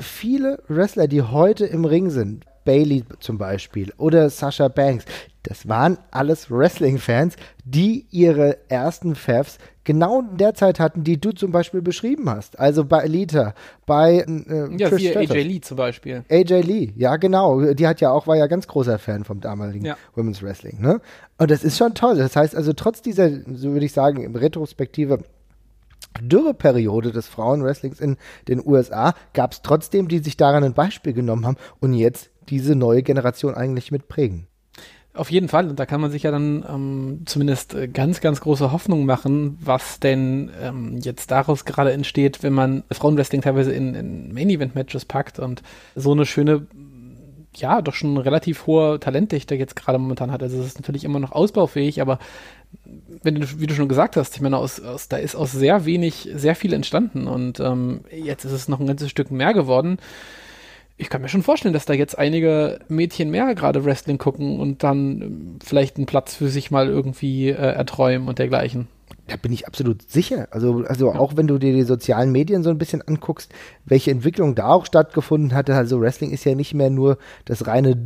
[0.01, 5.05] viele Wrestler, die heute im Ring sind, Bailey zum Beispiel oder Sasha Banks,
[5.43, 11.33] das waren alles Wrestling-Fans, die ihre ersten Favs genau in der Zeit hatten, die du
[11.33, 12.59] zum Beispiel beschrieben hast.
[12.59, 13.55] Also bei Elita,
[13.87, 16.25] bei äh, ja, Trish AJ Lee zum Beispiel.
[16.31, 17.73] AJ Lee, ja genau.
[17.73, 19.97] Die hat ja auch, war ja ganz großer Fan vom damaligen ja.
[20.15, 20.81] Women's Wrestling.
[20.81, 21.01] Ne?
[21.39, 22.19] Und das ist schon toll.
[22.19, 25.21] Das heißt also trotz dieser, so würde ich sagen, im Retrospektive
[26.21, 28.17] Dürreperiode des Frauenwrestlings in
[28.49, 32.75] den USA gab es trotzdem, die sich daran ein Beispiel genommen haben und jetzt diese
[32.75, 34.47] neue Generation eigentlich mitprägen.
[35.13, 38.41] Auf jeden Fall, und da kann man sich ja dann ähm, zumindest äh, ganz, ganz
[38.41, 43.95] große Hoffnung machen, was denn ähm, jetzt daraus gerade entsteht, wenn man Frauenwrestling teilweise in,
[43.95, 45.63] in Main-Event-Matches packt und
[45.97, 46.69] so eine schöne,
[47.57, 50.45] ja, doch schon relativ hohe Talentdichte jetzt gerade momentan hat.
[50.45, 52.21] Also es ist natürlich immer noch ausbaufähig, aber
[53.23, 55.85] wenn du, wie du schon gesagt hast, ich meine, aus, aus, da ist aus sehr
[55.85, 59.99] wenig sehr viel entstanden und ähm, jetzt ist es noch ein ganzes Stück mehr geworden.
[60.97, 64.83] Ich kann mir schon vorstellen, dass da jetzt einige Mädchen mehr gerade Wrestling gucken und
[64.83, 68.89] dann ähm, vielleicht einen Platz für sich mal irgendwie äh, erträumen und dergleichen.
[69.27, 70.49] Da bin ich absolut sicher.
[70.51, 73.53] Also, also auch wenn du dir die sozialen Medien so ein bisschen anguckst,
[73.85, 75.75] welche Entwicklung da auch stattgefunden hatte.
[75.75, 77.97] Also Wrestling ist ja nicht mehr nur das reine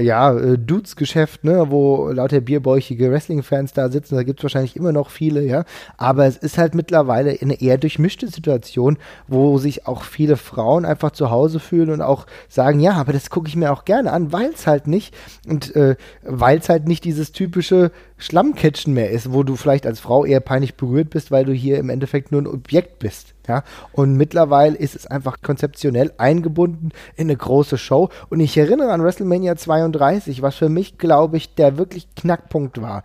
[0.00, 4.92] ja, äh, Dudes-Geschäft, ne, wo lauter bierbäuchige Wrestling-Fans da sitzen, da gibt es wahrscheinlich immer
[4.92, 5.64] noch viele, ja.
[5.96, 11.12] Aber es ist halt mittlerweile eine eher durchmischte Situation, wo sich auch viele Frauen einfach
[11.12, 14.32] zu Hause fühlen und auch sagen, ja, aber das gucke ich mir auch gerne an,
[14.32, 15.14] weil es halt nicht
[15.46, 17.92] und äh, weil es halt nicht dieses typische
[18.24, 21.78] Schlammcatchen mehr ist, wo du vielleicht als Frau eher peinlich berührt bist, weil du hier
[21.78, 23.34] im Endeffekt nur ein Objekt bist.
[23.46, 28.08] Ja, und mittlerweile ist es einfach konzeptionell eingebunden in eine große Show.
[28.30, 33.02] Und ich erinnere an WrestleMania 32, was für mich, glaube ich, der wirklich Knackpunkt war,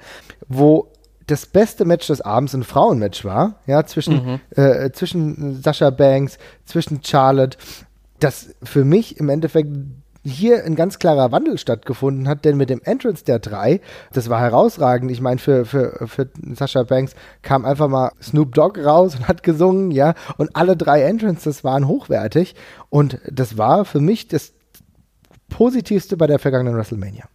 [0.48, 0.88] wo
[1.28, 4.40] das beste Match des Abends ein Frauenmatch war, ja, zwischen, mhm.
[4.56, 7.58] äh, zwischen Sascha Banks, zwischen Charlotte,
[8.20, 9.70] das für mich im Endeffekt
[10.24, 13.82] hier ein ganz klarer Wandel stattgefunden hat, denn mit dem Entrance der drei,
[14.14, 15.12] das war herausragend.
[15.12, 19.44] Ich meine, für, für, für Sascha Banks kam einfach mal Snoop Dogg raus und hat
[19.44, 22.56] gesungen, ja, und alle drei Entrances waren hochwertig
[22.90, 24.54] und das war für mich das
[25.50, 27.26] Positivste bei der vergangenen WrestleMania.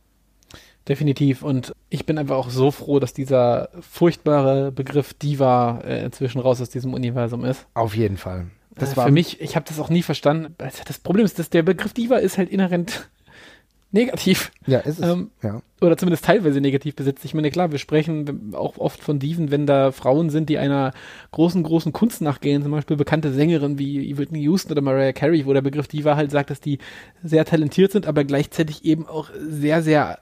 [0.89, 1.43] Definitiv.
[1.43, 6.61] Und ich bin einfach auch so froh, dass dieser furchtbare Begriff Diva äh, inzwischen raus
[6.61, 7.67] aus diesem Universum ist.
[7.73, 8.47] Auf jeden Fall.
[8.77, 10.55] Das äh, war für mich, ich habe das auch nie verstanden.
[10.59, 13.09] Also das Problem ist, dass der Begriff Diva ist halt inhärent
[13.93, 14.51] negativ.
[14.67, 15.09] Ja, ist es.
[15.09, 15.63] Ähm, ja.
[15.81, 17.25] Oder zumindest teilweise negativ besetzt.
[17.25, 20.93] Ich meine, klar, wir sprechen auch oft von Diven, wenn da Frauen sind, die einer
[21.31, 25.53] großen, großen Kunst nachgehen, zum Beispiel bekannte Sängerinnen wie Whitney Houston oder Mariah Carey, wo
[25.53, 26.79] der Begriff Diva halt sagt, dass die
[27.23, 30.19] sehr talentiert sind, aber gleichzeitig eben auch sehr, sehr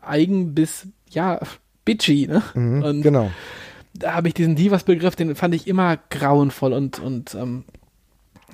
[0.00, 1.40] eigen bis, ja,
[1.84, 2.42] bitchy, ne?
[2.54, 3.30] Mhm, genau
[3.94, 7.64] da habe ich diesen Divas-Begriff, den fand ich immer grauenvoll und, und ähm,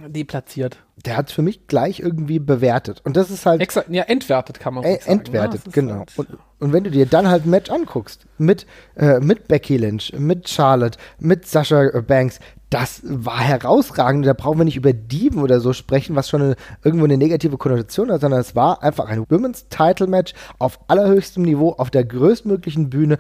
[0.07, 0.79] deplatziert.
[1.05, 3.01] Der hat es für mich gleich irgendwie bewertet.
[3.05, 3.61] Und das ist halt.
[3.61, 5.21] Exakt, ja, entwertet kann man äh, sagen.
[5.21, 5.95] Entwertet, ja, genau.
[5.99, 9.77] Halt und, und wenn du dir dann halt ein Match anguckst, mit, äh, mit Becky
[9.77, 14.27] Lynch, mit Charlotte, mit Sasha Banks, das war herausragend.
[14.27, 17.59] Da brauchen wir nicht über Dieben oder so sprechen, was schon eine, irgendwo eine negative
[17.59, 22.05] Konnotation hat, sondern es war einfach ein Women's Title Match auf allerhöchstem Niveau, auf der
[22.05, 23.19] größtmöglichen Bühne.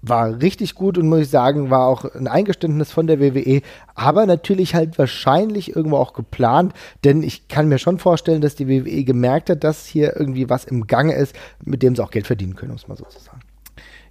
[0.00, 3.62] War richtig gut und muss ich sagen, war auch ein Eingeständnis von der WWE,
[3.94, 6.72] aber natürlich halt wahrscheinlich irgendwo auch geplant,
[7.04, 10.64] denn ich kann mir schon vorstellen, dass die WWE gemerkt hat, dass hier irgendwie was
[10.64, 11.34] im Gange ist,
[11.64, 13.40] mit dem sie auch Geld verdienen können, um es mal so zu sagen.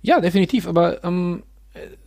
[0.01, 1.43] Ja, definitiv, aber ähm,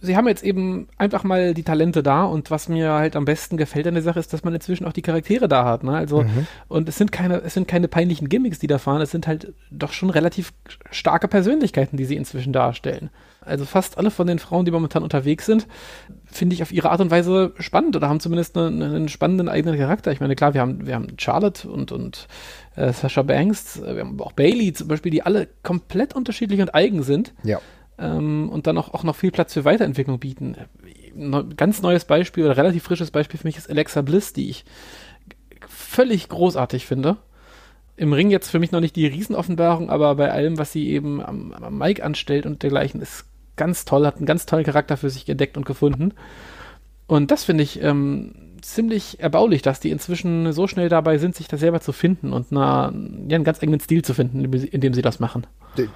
[0.01, 3.57] sie haben jetzt eben einfach mal die Talente da und was mir halt am besten
[3.57, 5.93] gefällt an der Sache ist, dass man inzwischen auch die Charaktere da hat, ne?
[5.93, 6.47] Also mhm.
[6.69, 9.53] und es sind keine es sind keine peinlichen Gimmicks, die da fahren, es sind halt
[9.71, 10.53] doch schon relativ
[10.90, 13.11] starke Persönlichkeiten, die sie inzwischen darstellen.
[13.40, 15.66] Also fast alle von den Frauen, die momentan unterwegs sind,
[16.24, 19.79] finde ich auf ihre Art und Weise spannend oder haben zumindest einen, einen spannenden eigenen
[19.79, 20.12] Charakter.
[20.12, 22.29] Ich meine, klar, wir haben wir haben Charlotte und und
[22.76, 27.03] äh, Sasha Banks, wir haben auch Bailey zum Beispiel, die alle komplett unterschiedlich und eigen
[27.03, 27.33] sind.
[27.42, 27.61] Ja
[28.00, 30.57] ähm, und dann auch, auch noch viel Platz für Weiterentwicklung bieten.
[31.14, 34.64] Ein ganz neues Beispiel oder relativ frisches Beispiel für mich ist Alexa Bliss, die ich
[35.68, 37.18] völlig großartig finde.
[37.96, 41.22] Im Ring jetzt für mich noch nicht die Riesenoffenbarung, aber bei allem, was sie eben
[41.22, 43.26] am, am Mic anstellt und dergleichen, ist
[43.61, 46.14] ganz toll, hat einen ganz tollen Charakter für sich entdeckt und gefunden.
[47.07, 51.46] Und das finde ich ähm, ziemlich erbaulich, dass die inzwischen so schnell dabei sind, sich
[51.46, 52.90] da selber zu finden und na,
[53.29, 55.46] ja, einen ganz eigenen Stil zu finden, in dem sie das machen.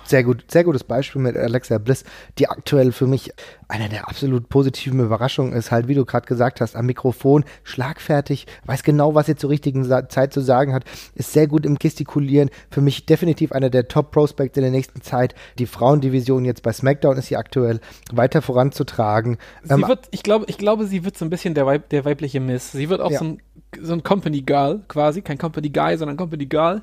[0.05, 2.05] Sehr gut, sehr gutes Beispiel mit Alexa Bliss,
[2.39, 3.33] die aktuell für mich
[3.69, 8.47] einer der absolut positiven Überraschungen ist, halt, wie du gerade gesagt hast, am Mikrofon, schlagfertig,
[8.67, 10.85] weiß genau, was sie zur richtigen Zeit zu sagen hat,
[11.15, 12.51] ist sehr gut im Gestikulieren.
[12.71, 15.35] Für mich definitiv einer der Top-Prospects in der nächsten Zeit.
[15.59, 17.81] Die Frauendivision jetzt bei SmackDown ist hier aktuell
[18.13, 19.39] weiter voranzutragen.
[19.63, 22.05] Sie ähm, wird, ich glaube, ich glaube, sie wird so ein bisschen der, Weib, der
[22.05, 22.73] weibliche Miss.
[22.73, 23.19] Sie wird auch ja.
[23.19, 23.43] so ein
[23.81, 26.83] so ein Company Girl quasi, kein Company Guy, sondern Company Girl.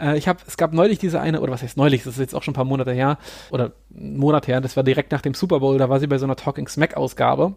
[0.00, 2.34] Äh, ich habe, es gab neulich diese eine, oder was heißt neulich, das ist jetzt
[2.34, 3.18] auch schon ein paar Monate her,
[3.50, 6.18] oder einen Monat her, das war direkt nach dem Super Bowl, da war sie bei
[6.18, 7.56] so einer Talking Smack Ausgabe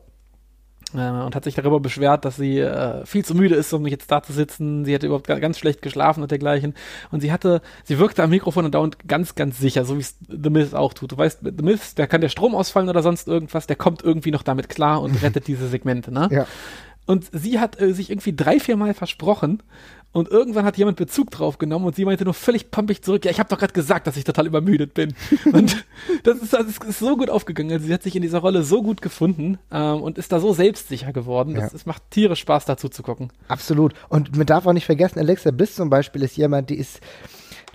[0.93, 4.11] äh, und hat sich darüber beschwert, dass sie äh, viel zu müde ist, um jetzt
[4.11, 4.85] da zu sitzen.
[4.85, 6.73] Sie hätte überhaupt ganz schlecht geschlafen und dergleichen.
[7.11, 10.17] Und sie hatte, sie wirkte am Mikrofon und dauernd ganz, ganz sicher, so wie es
[10.27, 11.11] The Miz auch tut.
[11.11, 14.31] Du weißt, The Miz, der kann der Strom ausfallen oder sonst irgendwas, der kommt irgendwie
[14.31, 16.29] noch damit klar und rettet diese Segmente, ne?
[16.31, 16.47] Ja.
[17.05, 19.61] Und sie hat äh, sich irgendwie drei, vier Mal versprochen
[20.13, 23.31] und irgendwann hat jemand Bezug drauf genommen und sie meinte nur völlig pumpig zurück, ja,
[23.31, 25.15] ich habe doch gerade gesagt, dass ich total übermüdet bin.
[25.51, 25.85] und
[26.23, 27.71] das ist, das ist so gut aufgegangen.
[27.71, 30.53] Also sie hat sich in dieser Rolle so gut gefunden ähm, und ist da so
[30.53, 31.55] selbstsicher geworden.
[31.55, 31.67] Ja.
[31.73, 33.31] Es macht tierisch Spaß, dazu zu gucken.
[33.47, 33.95] Absolut.
[34.07, 36.99] Und man darf auch nicht vergessen, Alexa Bliss zum Beispiel ist jemand, die ist,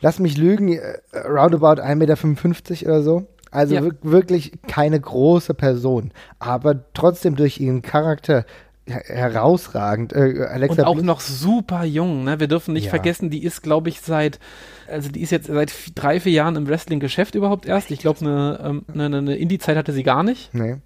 [0.01, 3.27] lass mich lügen, äh, roundabout 1,55 Meter oder so.
[3.51, 3.83] Also ja.
[4.03, 8.45] wirklich keine große Person, aber trotzdem durch ihren Charakter
[8.89, 10.13] herausragend.
[10.13, 12.25] Äh, Alexa und auch noch super jung.
[12.25, 12.41] Ne?
[12.41, 12.91] Wir dürfen nicht ja.
[12.91, 14.39] vergessen, die ist, glaube ich, seit
[14.89, 17.91] also die ist jetzt seit drei, vier Jahren im Wrestling-Geschäft überhaupt erst.
[17.91, 20.53] Ich glaube, eine, ähm, eine, eine Indie-Zeit hatte sie gar nicht.
[20.55, 20.77] Nee.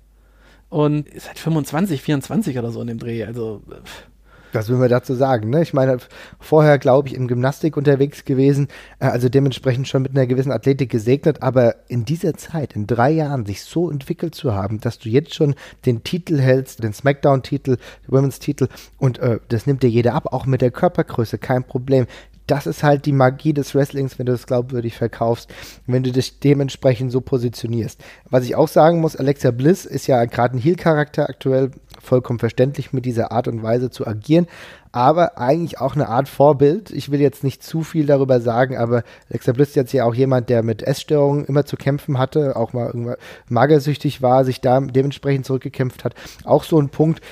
[0.69, 3.25] Und ist seit 25, 24 oder so in dem Dreh.
[3.25, 3.63] Also.
[3.85, 4.09] Pff.
[4.53, 5.51] Was will man dazu sagen?
[5.51, 5.63] Ne?
[5.63, 5.99] Ich meine,
[6.39, 10.91] vorher, glaube ich, in Gymnastik unterwegs gewesen, äh, also dementsprechend schon mit einer gewissen Athletik
[10.91, 15.09] gesegnet, aber in dieser Zeit, in drei Jahren, sich so entwickelt zu haben, dass du
[15.09, 15.55] jetzt schon
[15.87, 20.61] den Titel hältst, den Smackdown-Titel, Women's-Titel, und äh, das nimmt dir jeder ab, auch mit
[20.61, 22.07] der Körpergröße, kein Problem
[22.47, 25.53] das ist halt die Magie des Wrestlings, wenn du es glaubwürdig verkaufst,
[25.87, 28.01] wenn du dich dementsprechend so positionierst.
[28.31, 32.93] Was ich auch sagen muss, Alexa Bliss ist ja gerade ein Heel-Charakter aktuell, vollkommen verständlich
[32.93, 34.49] mit dieser Art und Weise zu agieren,
[34.93, 36.91] aber eigentlich auch eine Art Vorbild.
[36.91, 40.15] Ich will jetzt nicht zu viel darüber sagen, aber Alexa Bliss ist jetzt ja auch
[40.15, 43.17] jemand, der mit Essstörungen immer zu kämpfen hatte, auch mal irgendwann
[43.49, 46.15] magersüchtig war, sich da dementsprechend zurückgekämpft hat.
[46.45, 47.23] Auch so ein Punkt.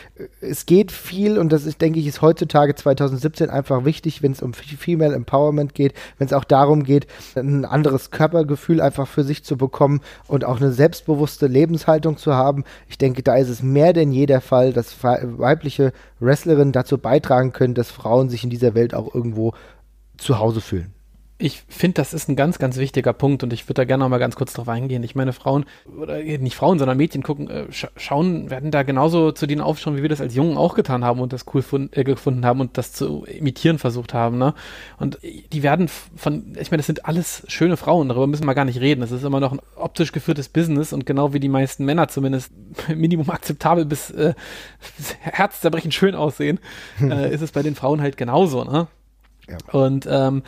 [0.40, 4.42] Es geht viel und das ist, denke ich, ist heutzutage 2017 einfach wichtig, wenn es
[4.42, 9.44] um Female Empowerment geht, wenn es auch darum geht, ein anderes Körpergefühl einfach für sich
[9.44, 12.64] zu bekommen und auch eine selbstbewusste Lebenshaltung zu haben.
[12.88, 17.52] Ich denke, da ist es mehr denn je der Fall, dass weibliche Wrestlerinnen dazu beitragen
[17.52, 19.54] können, dass Frauen sich in dieser Welt auch irgendwo
[20.16, 20.94] zu Hause fühlen
[21.40, 24.10] ich finde, das ist ein ganz, ganz wichtiger Punkt und ich würde da gerne noch
[24.10, 25.02] mal ganz kurz drauf eingehen.
[25.02, 25.64] Ich meine, Frauen,
[25.98, 29.96] oder nicht Frauen, sondern Mädchen gucken, äh, sch schauen, werden da genauso zu denen aufschauen,
[29.96, 32.76] wie wir das als Jungen auch getan haben und das cool äh, gefunden haben und
[32.76, 34.36] das zu imitieren versucht haben.
[34.38, 34.54] Ne?
[34.98, 38.66] Und die werden von, ich meine, das sind alles schöne Frauen, darüber müssen wir gar
[38.66, 39.00] nicht reden.
[39.00, 42.52] Das ist immer noch ein optisch geführtes Business und genau wie die meisten Männer zumindest
[42.94, 44.34] Minimum akzeptabel bis, äh,
[44.96, 46.60] bis herzzerbrechend schön aussehen,
[47.00, 48.64] äh, ist es bei den Frauen halt genauso.
[48.64, 48.88] Ne?
[49.48, 49.56] Ja.
[49.72, 50.42] Und ähm,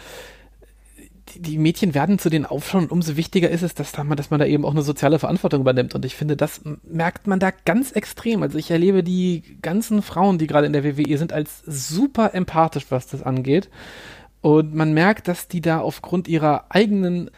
[1.36, 4.30] die Mädchen werden zu den Aufschauen und umso wichtiger ist es, dass, da man, dass
[4.30, 5.94] man da eben auch eine soziale Verantwortung übernimmt.
[5.94, 8.42] Und ich finde, das merkt man da ganz extrem.
[8.42, 12.86] Also ich erlebe die ganzen Frauen, die gerade in der WWE sind, als super empathisch,
[12.90, 13.68] was das angeht.
[14.40, 17.30] Und man merkt, dass die da aufgrund ihrer eigenen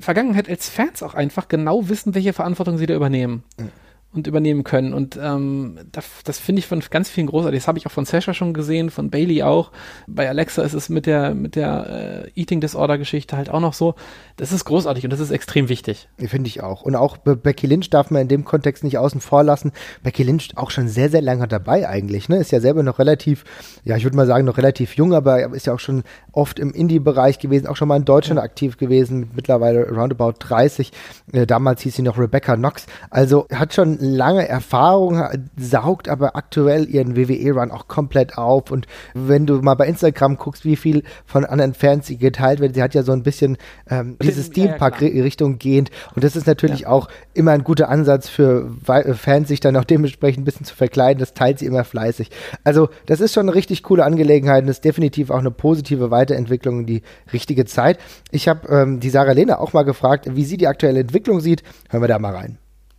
[0.00, 3.44] Vergangenheit als Fans auch einfach genau wissen, welche Verantwortung sie da übernehmen.
[3.58, 3.70] Mhm
[4.14, 4.92] und übernehmen können.
[4.92, 7.60] Und ähm, das, das finde ich von ganz vielen großartig.
[7.60, 9.72] Das habe ich auch von Sasha schon gesehen, von Bailey auch.
[10.06, 13.94] Bei Alexa ist es mit der, mit der äh, Eating Disorder-Geschichte halt auch noch so.
[14.36, 16.08] Das ist großartig und das ist extrem wichtig.
[16.18, 16.82] Finde ich auch.
[16.82, 19.72] Und auch Becky Lynch darf man in dem Kontext nicht außen vor lassen.
[20.02, 22.28] Becky Lynch auch schon sehr, sehr lange dabei eigentlich.
[22.28, 22.36] Ne?
[22.36, 23.44] Ist ja selber noch relativ,
[23.84, 26.72] ja, ich würde mal sagen, noch relativ jung, aber ist ja auch schon oft im
[26.72, 28.44] Indie-Bereich gewesen, auch schon mal in Deutschland ja.
[28.44, 30.92] aktiv gewesen, mittlerweile roundabout 30.
[31.32, 32.86] Äh, damals hieß sie noch Rebecca Knox.
[33.08, 35.22] Also hat schon lange Erfahrung,
[35.56, 38.70] saugt aber aktuell ihren WWE-Run auch komplett auf.
[38.70, 42.74] Und wenn du mal bei Instagram guckst, wie viel von anderen Fans sie geteilt wird,
[42.74, 43.56] sie hat ja so ein bisschen
[43.88, 45.90] ähm, diese Steampunk-Richtung gehend.
[46.14, 46.88] Und das ist natürlich ja.
[46.88, 51.20] auch immer ein guter Ansatz für Fans, sich dann auch dementsprechend ein bisschen zu verkleiden.
[51.20, 52.30] Das teilt sie immer fleißig.
[52.64, 56.80] Also, das ist schon eine richtig coole Angelegenheit und ist definitiv auch eine positive Weiterentwicklung
[56.80, 57.98] in die richtige Zeit.
[58.30, 61.62] Ich habe ähm, die Sarah Lehne auch mal gefragt, wie sie die aktuelle Entwicklung sieht.
[61.88, 62.58] Hören wir da mal rein.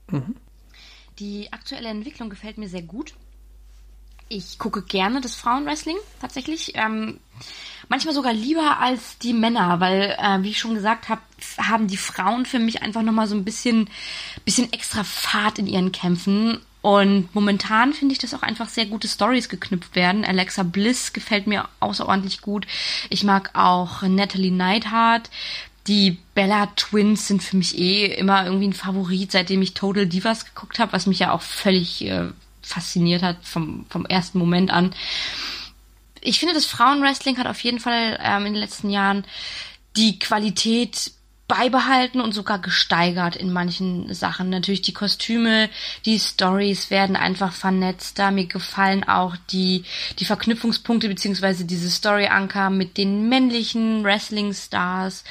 [0.09, 0.35] Mhm.
[1.19, 3.13] Die aktuelle Entwicklung gefällt mir sehr gut.
[4.29, 6.73] Ich gucke gerne das Frauenwrestling tatsächlich.
[6.75, 7.19] Ähm,
[7.87, 11.21] manchmal sogar lieber als die Männer, weil, äh, wie ich schon gesagt habe,
[11.57, 13.89] haben die Frauen für mich einfach nochmal so ein bisschen,
[14.45, 16.59] bisschen extra Fahrt in ihren Kämpfen.
[16.81, 20.25] Und momentan finde ich, dass auch einfach sehr gute Stories geknüpft werden.
[20.25, 22.67] Alexa Bliss gefällt mir außerordentlich gut.
[23.09, 25.29] Ich mag auch Natalie Neidhart.
[25.87, 30.45] Die Bella Twins sind für mich eh immer irgendwie ein Favorit, seitdem ich Total Divas
[30.45, 32.29] geguckt habe, was mich ja auch völlig äh,
[32.61, 34.93] fasziniert hat vom, vom ersten Moment an.
[36.21, 39.25] Ich finde, das Frauenwrestling hat auf jeden Fall ähm, in den letzten Jahren
[39.97, 41.11] die Qualität
[41.47, 44.49] beibehalten und sogar gesteigert in manchen Sachen.
[44.49, 45.69] Natürlich die Kostüme,
[46.05, 48.31] die Stories werden einfach vernetzter.
[48.31, 49.83] Mir gefallen auch die,
[50.19, 55.25] die Verknüpfungspunkte beziehungsweise diese Story-Anker mit den männlichen Wrestling-Stars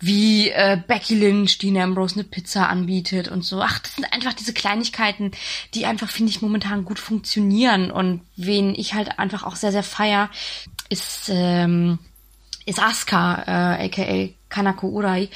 [0.00, 3.60] wie äh, Becky Lynch, Dean Ambrose eine Pizza anbietet und so.
[3.60, 5.32] Ach, das sind einfach diese Kleinigkeiten,
[5.74, 7.90] die einfach, finde ich, momentan gut funktionieren.
[7.90, 10.30] Und wen ich halt einfach auch sehr, sehr feier,
[10.88, 11.98] ist, ähm,
[12.64, 15.28] ist Asuka, äh, aka Kanako Urai.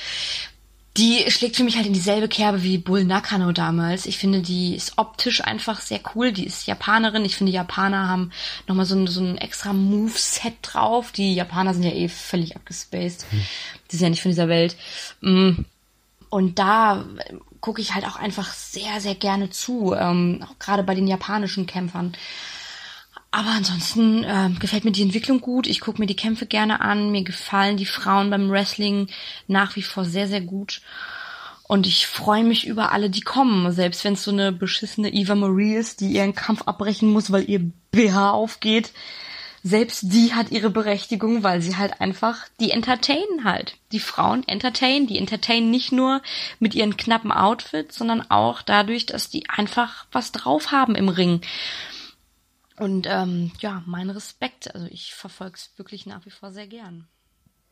[0.98, 4.04] Die schlägt für mich halt in dieselbe Kerbe wie Bull Nakano damals.
[4.04, 6.32] Ich finde, die ist optisch einfach sehr cool.
[6.32, 7.24] Die ist Japanerin.
[7.24, 8.30] Ich finde, Japaner haben
[8.66, 11.10] nochmal so ein, so ein extra Moveset drauf.
[11.12, 13.24] Die Japaner sind ja eh völlig abgespaced.
[13.30, 13.42] Hm.
[13.90, 14.76] Die sind ja nicht von dieser Welt.
[15.22, 15.64] Mm.
[16.28, 17.04] Und da
[17.60, 19.94] gucke ich halt auch einfach sehr, sehr gerne zu.
[19.94, 22.14] Ähm, auch gerade bei den japanischen Kämpfern.
[23.34, 25.66] Aber ansonsten äh, gefällt mir die Entwicklung gut.
[25.66, 27.10] Ich gucke mir die Kämpfe gerne an.
[27.10, 29.08] Mir gefallen die Frauen beim Wrestling
[29.48, 30.82] nach wie vor sehr, sehr gut.
[31.66, 33.72] Und ich freue mich über alle, die kommen.
[33.72, 37.48] Selbst wenn es so eine beschissene Eva Marie ist, die ihren Kampf abbrechen muss, weil
[37.48, 38.92] ihr BH aufgeht.
[39.64, 43.76] Selbst die hat ihre Berechtigung, weil sie halt einfach, die entertainen halt.
[43.92, 46.20] Die Frauen entertainen, die entertainen nicht nur
[46.58, 51.40] mit ihren knappen Outfits, sondern auch dadurch, dass die einfach was drauf haben im Ring.
[52.78, 54.74] Und ähm, ja, mein Respekt.
[54.74, 57.06] Also ich verfolge es wirklich nach wie vor sehr gern.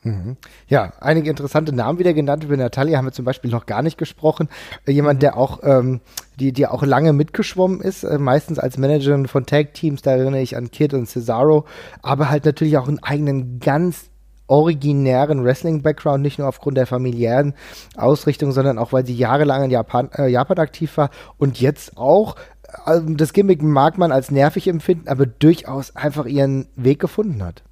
[0.03, 0.37] Mhm.
[0.67, 2.45] Ja, einige interessante Namen wieder genannt.
[2.45, 4.49] Über Natalia haben wir zum Beispiel noch gar nicht gesprochen.
[4.87, 5.21] Äh, jemand, mhm.
[5.21, 6.01] der auch, ähm,
[6.39, 10.57] die, die auch lange mitgeschwommen ist, äh, meistens als Managerin von Tag-Teams, da erinnere ich
[10.57, 11.67] an Kid und Cesaro,
[12.03, 14.11] aber halt natürlich auch einen eigenen ganz
[14.47, 17.55] originären Wrestling-Background, nicht nur aufgrund der familiären
[17.97, 22.35] Ausrichtung, sondern auch, weil sie jahrelang in Japan, äh, Japan aktiv war und jetzt auch
[22.85, 27.63] also das Gimmick mag man als nervig empfinden, aber durchaus einfach ihren Weg gefunden hat.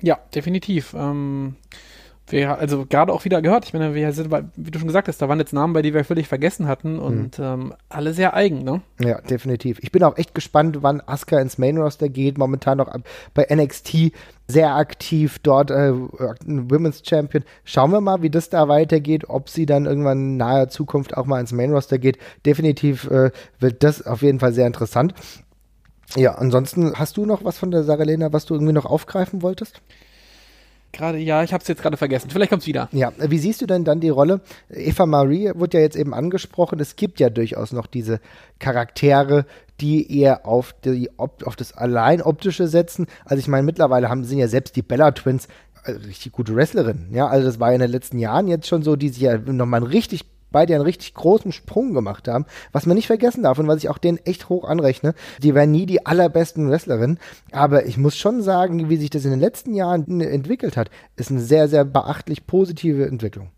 [0.00, 0.94] Ja, definitiv.
[0.94, 1.56] Ähm,
[2.28, 5.20] wir, also gerade auch wieder gehört, ich meine, wir sind, wie du schon gesagt hast,
[5.20, 7.44] da waren jetzt Namen bei, die wir völlig vergessen hatten und mhm.
[7.44, 8.80] ähm, alle sehr eigen, ne?
[8.98, 9.78] Ja, definitiv.
[9.82, 12.38] Ich bin auch echt gespannt, wann Asuka ins Main Roster geht.
[12.38, 12.90] Momentan noch
[13.34, 14.12] bei NXT
[14.48, 17.44] sehr aktiv dort, äh, Women's Champion.
[17.64, 21.26] Schauen wir mal, wie das da weitergeht, ob sie dann irgendwann in naher Zukunft auch
[21.26, 22.18] mal ins Main Roster geht.
[22.46, 25.14] Definitiv äh, wird das auf jeden Fall sehr interessant.
[26.16, 29.42] Ja, ansonsten hast du noch was von der Sarah Lena, was du irgendwie noch aufgreifen
[29.42, 29.82] wolltest?
[30.94, 32.30] Gerade, ja, ich habe es jetzt gerade vergessen.
[32.30, 32.88] Vielleicht kommt es wieder.
[32.92, 34.40] Ja, wie siehst du denn dann die Rolle?
[34.70, 36.80] Eva Marie wurde ja jetzt eben angesprochen.
[36.80, 38.20] Es gibt ja durchaus noch diese
[38.58, 39.44] Charaktere,
[39.80, 43.06] die eher auf, die, auf das allein optische setzen.
[43.24, 45.48] Also ich meine, mittlerweile haben, sind ja selbst die Bella Twins
[45.84, 47.08] äh, richtig gute Wrestlerinnen.
[47.12, 49.36] Ja, also das war ja in den letzten Jahren jetzt schon so, die sich ja
[49.36, 50.24] nochmal ein richtig
[50.54, 53.90] beide einen richtig großen Sprung gemacht haben, was man nicht vergessen darf und was ich
[53.90, 55.14] auch denen echt hoch anrechne.
[55.42, 57.18] Die wären nie die allerbesten Wrestlerinnen,
[57.50, 61.30] aber ich muss schon sagen, wie sich das in den letzten Jahren entwickelt hat, ist
[61.30, 63.50] eine sehr, sehr beachtlich positive Entwicklung.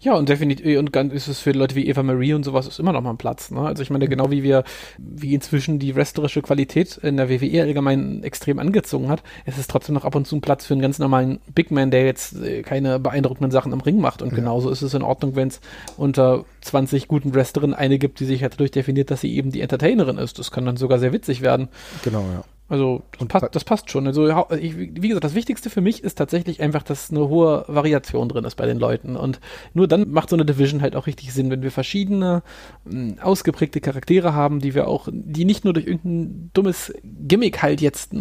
[0.00, 2.78] Ja, und definitiv, und dann ist es für Leute wie Eva Marie und sowas ist
[2.78, 3.50] immer noch mal ein Platz.
[3.50, 3.60] Ne?
[3.60, 4.64] Also ich meine, genau wie wir,
[4.98, 9.94] wie inzwischen die wrestlerische Qualität in der WWE allgemein extrem angezogen hat, es ist trotzdem
[9.94, 12.62] noch ab und zu ein Platz für einen ganz normalen Big Man, der jetzt äh,
[12.62, 14.22] keine beeindruckenden Sachen am Ring macht.
[14.22, 14.36] Und ja.
[14.36, 15.60] genauso ist es in Ordnung, wenn es
[15.96, 19.60] unter 20 guten Wrestlerinnen eine gibt, die sich halt dadurch definiert, dass sie eben die
[19.60, 20.38] Entertainerin ist.
[20.38, 21.68] Das kann dann sogar sehr witzig werden.
[22.02, 22.44] Genau, ja.
[22.70, 24.06] Also das, passt, das passt schon.
[24.06, 28.28] Also ich, wie gesagt, das Wichtigste für mich ist tatsächlich einfach, dass eine hohe Variation
[28.28, 29.16] drin ist bei den Leuten.
[29.16, 29.40] Und
[29.74, 32.44] nur dann macht so eine Division halt auch richtig Sinn, wenn wir verschiedene
[32.84, 37.80] mh, ausgeprägte Charaktere haben, die wir auch, die nicht nur durch irgendein dummes Gimmick halt
[37.80, 38.20] jetzt äh,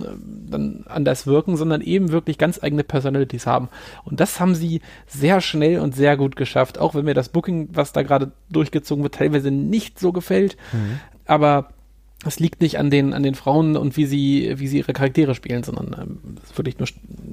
[0.49, 3.69] dann anders wirken, sondern eben wirklich ganz eigene Personalities haben.
[4.03, 7.69] Und das haben sie sehr schnell und sehr gut geschafft, auch wenn mir das Booking,
[7.73, 10.57] was da gerade durchgezogen wird, teilweise nicht so gefällt.
[10.73, 10.99] Mhm.
[11.27, 11.69] Aber
[12.25, 15.35] es liegt nicht an den, an den Frauen und wie sie, wie sie ihre Charaktere
[15.35, 16.87] spielen, sondern ähm, es ist wirklich nur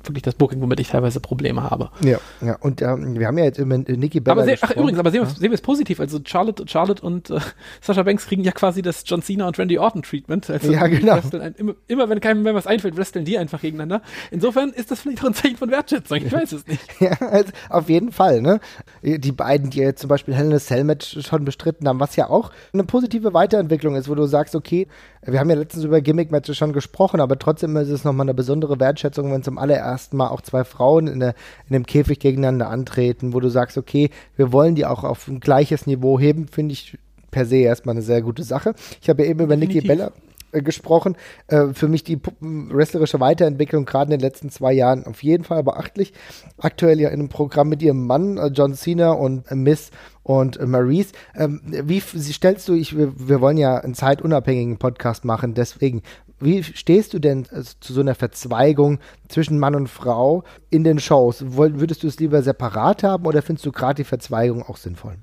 [0.04, 1.90] wirklich das Booking, womit ich teilweise Probleme habe.
[2.04, 2.56] Ja, ja.
[2.60, 4.32] Und ähm, wir haben ja jetzt immer Nikki Bella.
[4.32, 5.34] Aber sehr, ach, übrigens, aber sehen wir, ja.
[5.34, 5.98] sehen wir es positiv.
[5.98, 7.40] Also Charlotte, Charlotte und äh,
[7.80, 10.48] Sasha Banks kriegen ja quasi das John Cena und Randy Orton Treatment.
[10.48, 11.18] Also ja, genau.
[11.32, 14.02] Ein, immer, immer, wenn keinem mehr was einfällt, wresteln die einfach gegeneinander.
[14.30, 16.18] Insofern ist das vielleicht auch ein Zeichen von Wertschätzung.
[16.18, 16.82] Ich weiß es nicht.
[17.00, 18.40] ja, also auf jeden Fall.
[18.40, 18.60] Ne?
[19.02, 22.14] Die beiden, die jetzt zum Beispiel Hell in a Cell Match schon bestritten haben, was
[22.14, 24.75] ja auch eine positive Weiterentwicklung ist, wo du sagst, okay,
[25.22, 28.78] wir haben ja letztens über Gimmick-Matches schon gesprochen, aber trotzdem ist es nochmal eine besondere
[28.78, 31.34] Wertschätzung, wenn zum allerersten Mal auch zwei Frauen in, der,
[31.68, 35.40] in dem Käfig gegeneinander antreten, wo du sagst, okay, wir wollen die auch auf ein
[35.40, 36.98] gleiches Niveau heben, finde ich
[37.30, 38.74] per se erstmal eine sehr gute Sache.
[39.00, 40.12] Ich habe ja eben über Nikki Bella
[40.56, 41.16] äh, gesprochen.
[41.48, 45.62] Äh, für mich die wrestlerische Weiterentwicklung gerade in den letzten zwei Jahren auf jeden Fall
[45.62, 46.12] beachtlich.
[46.58, 49.90] Aktuell ja in einem Programm mit ihrem Mann äh, John Cena und äh, Miss
[50.22, 51.12] und äh, Maurice.
[51.36, 56.02] Ähm, wie stellst du, ich, wir, wir, wollen ja einen zeitunabhängigen Podcast machen, deswegen,
[56.40, 57.46] wie stehst du denn
[57.80, 58.98] zu so einer Verzweigung
[59.28, 61.42] zwischen Mann und Frau in den Shows?
[61.46, 65.16] Würdest du es lieber separat haben oder findest du gerade die Verzweigung auch sinnvoll?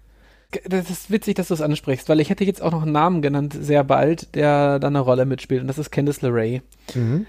[0.65, 3.21] Das ist witzig, dass du es ansprichst, weil ich hätte jetzt auch noch einen Namen
[3.21, 6.61] genannt, sehr bald, der da eine Rolle mitspielt, und das ist Candice LeRae.
[6.93, 7.25] Mhm.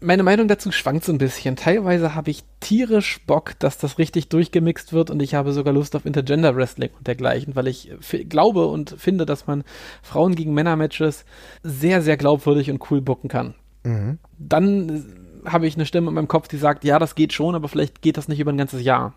[0.00, 1.56] Meine Meinung dazu schwankt so ein bisschen.
[1.56, 5.96] Teilweise habe ich tierisch Bock, dass das richtig durchgemixt wird und ich habe sogar Lust
[5.96, 7.90] auf Intergender Wrestling und dergleichen, weil ich
[8.28, 9.64] glaube und finde, dass man
[10.02, 11.24] Frauen gegen Männer Matches
[11.64, 13.54] sehr, sehr glaubwürdig und cool bucken kann.
[13.82, 14.18] Mhm.
[14.38, 17.68] Dann habe ich eine Stimme in meinem Kopf, die sagt, ja, das geht schon, aber
[17.68, 19.14] vielleicht geht das nicht über ein ganzes Jahr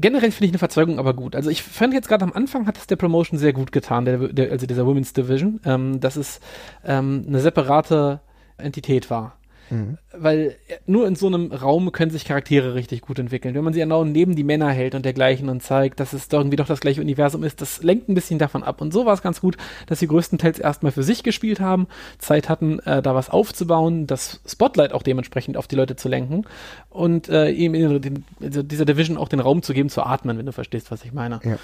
[0.00, 1.36] generell finde ich eine Verzeugung aber gut.
[1.36, 4.18] Also ich fand jetzt gerade am Anfang hat es der Promotion sehr gut getan, der,
[4.28, 6.40] der, also dieser Women's Division, ähm, dass es
[6.84, 8.20] ähm, eine separate
[8.56, 9.37] Entität war.
[9.70, 9.98] Mhm.
[10.12, 10.56] Weil
[10.86, 13.54] nur in so einem Raum können sich Charaktere richtig gut entwickeln.
[13.54, 16.40] Wenn man sie genau neben die Männer hält und dergleichen und zeigt, dass es doch
[16.40, 18.80] irgendwie doch das gleiche Universum ist, das lenkt ein bisschen davon ab.
[18.80, 19.56] Und so war es ganz gut,
[19.86, 21.86] dass sie größtenteils erstmal für sich gespielt haben,
[22.18, 26.44] Zeit hatten, äh, da was aufzubauen, das Spotlight auch dementsprechend auf die Leute zu lenken
[26.90, 30.38] und äh, ihm in den, also dieser Division auch den Raum zu geben, zu atmen,
[30.38, 31.40] wenn du verstehst, was ich meine.
[31.44, 31.58] Ja.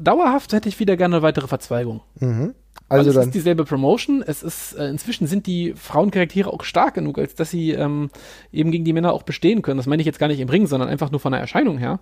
[0.00, 2.00] Dauerhaft hätte ich wieder gerne eine weitere Verzweigung.
[2.18, 2.54] Mhm.
[2.88, 4.22] Also Weil es ist dieselbe Promotion.
[4.26, 8.10] Es ist äh, inzwischen sind die Frauencharaktere auch stark genug, als dass sie ähm,
[8.50, 9.76] eben gegen die Männer auch bestehen können.
[9.76, 12.00] Das meine ich jetzt gar nicht im Ring, sondern einfach nur von der Erscheinung her.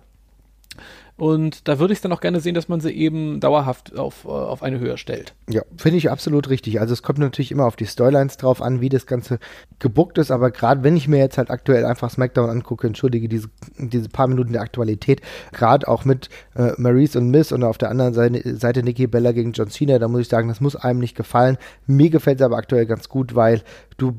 [1.17, 4.27] Und da würde ich dann auch gerne sehen, dass man sie eben dauerhaft auf, äh,
[4.27, 5.33] auf eine Höhe stellt.
[5.49, 6.79] Ja, finde ich absolut richtig.
[6.79, 9.39] Also es kommt natürlich immer auf die Storylines drauf an, wie das Ganze
[9.79, 10.29] gebuckt ist.
[10.29, 13.49] Aber gerade wenn ich mir jetzt halt aktuell einfach SmackDown angucke, entschuldige diese,
[13.79, 15.21] diese paar Minuten der Aktualität,
[15.53, 19.31] gerade auch mit äh, Maurice und Miss und auf der anderen Seite, Seite Nikki Bella
[19.31, 21.57] gegen John Cena, da muss ich sagen, das muss einem nicht gefallen.
[21.87, 23.63] Mir gefällt es aber aktuell ganz gut, weil
[23.97, 24.13] du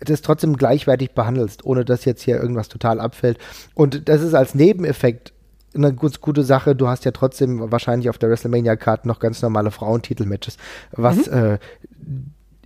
[0.00, 3.38] das trotzdem gleichwertig behandelst, ohne dass jetzt hier irgendwas total abfällt.
[3.74, 5.32] Und das ist als Nebeneffekt
[5.74, 6.74] eine gut, gute Sache.
[6.74, 10.56] Du hast ja trotzdem wahrscheinlich auf der WrestleMania-Karte noch ganz normale Frauentitel-Matches,
[10.92, 11.58] was mhm.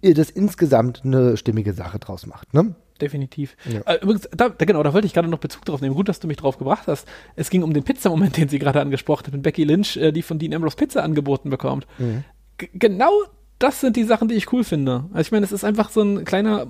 [0.02, 2.54] äh, das insgesamt eine stimmige Sache draus macht.
[2.54, 2.74] Ne?
[3.00, 3.56] definitiv.
[3.64, 3.80] Ja.
[3.80, 5.94] Äh, übrigens, da, da, genau, da wollte ich gerade noch Bezug drauf nehmen.
[5.94, 7.06] Gut, dass du mich drauf gebracht hast.
[7.34, 10.22] Es ging um den Pizzamoment, den sie gerade angesprochen hat, mit Becky Lynch, äh, die
[10.22, 11.86] von Dean Ambrose Pizza angeboten bekommt.
[11.98, 12.24] Mhm.
[12.72, 13.10] Genau
[13.58, 15.04] das sind die Sachen, die ich cool finde.
[15.12, 16.66] Also ich meine, es ist einfach so ein kleiner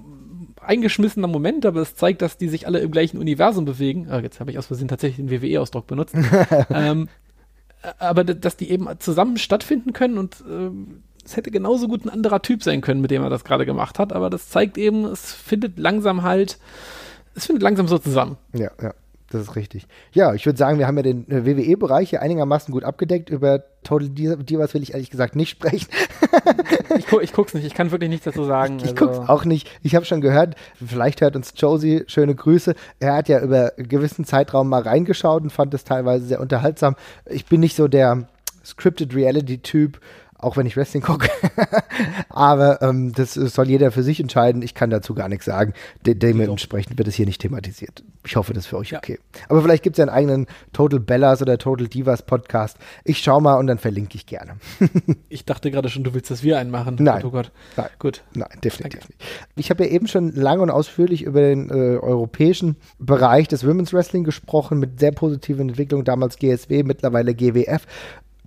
[0.66, 4.08] eingeschmissener Moment, aber es zeigt, dass die sich alle im gleichen Universum bewegen.
[4.10, 6.14] Ah, jetzt habe ich aus Versehen tatsächlich den WWE-Ausdruck benutzt.
[6.70, 7.08] ähm,
[7.98, 12.40] aber dass die eben zusammen stattfinden können und ähm, es hätte genauso gut ein anderer
[12.40, 15.32] Typ sein können, mit dem er das gerade gemacht hat, aber das zeigt eben, es
[15.32, 16.58] findet langsam halt,
[17.34, 18.36] es findet langsam so zusammen.
[18.52, 18.94] Ja, ja.
[19.30, 19.88] Das ist richtig.
[20.12, 23.28] Ja, ich würde sagen, wir haben ja den äh, WWE-Bereich hier einigermaßen gut abgedeckt.
[23.28, 25.88] Über Total Divas will ich ehrlich gesagt nicht sprechen.
[26.98, 28.76] ich, gu ich guck's nicht, ich kann wirklich nichts dazu sagen.
[28.76, 29.06] Ich, ich also.
[29.06, 29.68] guck's auch nicht.
[29.82, 30.54] Ich habe schon gehört,
[30.84, 32.74] vielleicht hört uns Josie, schöne Grüße.
[33.00, 36.94] Er hat ja über einen gewissen Zeitraum mal reingeschaut und fand es teilweise sehr unterhaltsam.
[37.26, 38.28] Ich bin nicht so der
[38.64, 40.00] Scripted Reality-Typ,
[40.38, 41.28] auch wenn ich Wrestling gucke.
[42.28, 44.62] Aber ähm, das soll jeder für sich entscheiden.
[44.62, 45.72] Ich kann dazu gar nichts sagen.
[46.04, 48.02] De dementsprechend wird es hier nicht thematisiert.
[48.24, 48.98] Ich hoffe, das ist für euch ja.
[48.98, 49.18] okay.
[49.48, 52.76] Aber vielleicht gibt es ja einen eigenen Total Bellas oder Total Divas Podcast.
[53.04, 54.56] Ich schau mal und dann verlinke ich gerne.
[55.28, 56.96] ich dachte gerade schon, du willst, dass wir einen machen.
[57.00, 57.24] Nein.
[57.24, 57.50] Oh Gott.
[57.76, 57.88] Nein.
[57.98, 58.22] Gut.
[58.34, 59.14] Nein, definitiv Danke.
[59.14, 59.24] nicht.
[59.56, 63.92] Ich habe ja eben schon lang und ausführlich über den äh, europäischen Bereich des Women's
[63.92, 66.04] Wrestling gesprochen, mit sehr positiven Entwicklungen.
[66.04, 67.86] Damals GSW, mittlerweile GWF.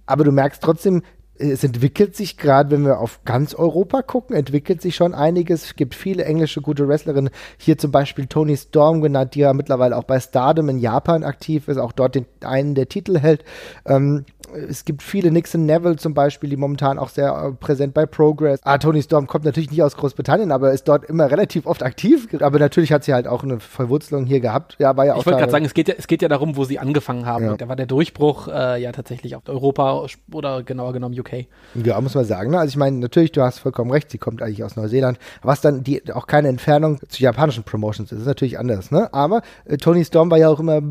[0.05, 1.03] Aber du merkst trotzdem,
[1.39, 5.63] es entwickelt sich gerade, wenn wir auf ganz Europa gucken, entwickelt sich schon einiges.
[5.63, 7.31] Es gibt viele englische gute Wrestlerinnen.
[7.57, 11.67] Hier zum Beispiel Tony Storm genannt, die ja mittlerweile auch bei Stardom in Japan aktiv
[11.67, 13.45] ist, auch dort den, einen der Titel hält.
[13.85, 14.25] Ähm,
[14.55, 18.59] es gibt viele, Nixon Neville zum Beispiel, die momentan auch sehr äh, präsent bei Progress.
[18.63, 22.27] Ah, Tony Storm kommt natürlich nicht aus Großbritannien, aber ist dort immer relativ oft aktiv.
[22.41, 24.75] Aber natürlich hat sie halt auch eine Verwurzelung hier gehabt.
[24.79, 26.55] Ja, war ja auch ich wollte gerade sagen, es geht, ja, es geht ja darum,
[26.55, 27.45] wo sie angefangen haben.
[27.45, 27.57] Ja.
[27.57, 31.45] Da war der Durchbruch äh, ja tatsächlich auf Europa oder genauer genommen UK.
[31.75, 32.51] Ja, muss man sagen.
[32.51, 32.59] Ne?
[32.59, 35.83] Also ich meine, natürlich, du hast vollkommen recht, sie kommt eigentlich aus Neuseeland, was dann
[35.83, 38.19] die auch keine Entfernung zu japanischen Promotions ist.
[38.19, 38.91] Ist natürlich anders.
[38.91, 39.13] Ne?
[39.13, 40.81] Aber äh, Tony Storm war ja auch immer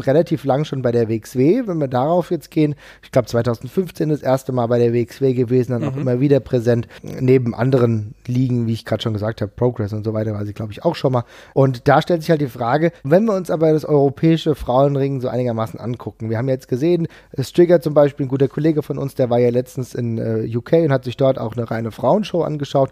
[0.00, 1.66] relativ lang schon bei der WXW.
[1.66, 5.72] Wenn wir darauf jetzt gehen, ich glaube 2015 das erste Mal bei der WXW gewesen,
[5.72, 5.88] dann mhm.
[5.88, 10.04] auch immer wieder präsent, neben anderen Ligen, wie ich gerade schon gesagt habe, Progress und
[10.04, 11.24] so weiter, war sie, glaube ich, auch schon mal.
[11.52, 15.28] Und da stellt sich halt die Frage, wenn wir uns aber das europäische Frauenring so
[15.28, 17.06] einigermaßen angucken, wir haben jetzt gesehen,
[17.38, 20.72] Strigger zum Beispiel, ein guter Kollege von uns, der war ja letztens in äh, UK
[20.84, 22.90] und hat sich dort auch eine reine Frauenshow angeschaut.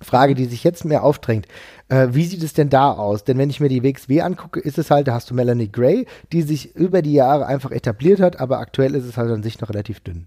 [0.00, 1.46] Frage, die sich jetzt mehr aufdrängt.
[1.88, 3.24] Äh, wie sieht es denn da aus?
[3.24, 6.06] Denn wenn ich mir die WXW angucke, ist es halt, da hast du Melanie Gray,
[6.32, 9.60] die sich über die Jahre einfach etabliert hat, aber aktuell ist es halt an sich
[9.60, 10.26] noch relativ dünn.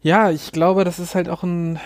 [0.00, 1.78] Ja, ich glaube, das ist halt auch ein.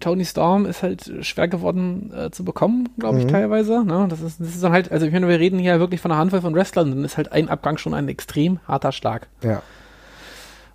[0.00, 3.30] Tony Storm ist halt schwer geworden äh, zu bekommen, glaube ich, mhm.
[3.30, 3.82] teilweise.
[3.84, 4.06] Ne?
[4.10, 6.20] Das, ist, das ist dann halt, also ich meine, wir reden hier wirklich von einer
[6.20, 9.28] Handvoll von Wrestlern, dann ist halt ein Abgang schon ein extrem harter Schlag.
[9.42, 9.62] Ja.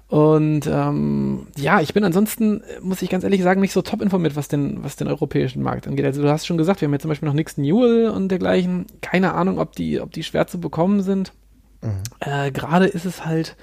[0.10, 4.38] Und ähm, ja, ich bin ansonsten, muss ich ganz ehrlich sagen, nicht so top informiert,
[4.38, 6.06] was den, was den europäischen Markt angeht.
[6.06, 8.86] Also du hast schon gesagt, wir haben jetzt zum Beispiel noch Nixon Newell und dergleichen.
[9.02, 11.34] Keine Ahnung, ob die, ob die schwer zu bekommen sind.
[11.82, 12.04] Mhm.
[12.22, 13.58] Äh, Gerade ist es halt,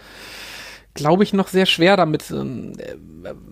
[0.92, 2.94] glaube ich, noch sehr schwer damit äh,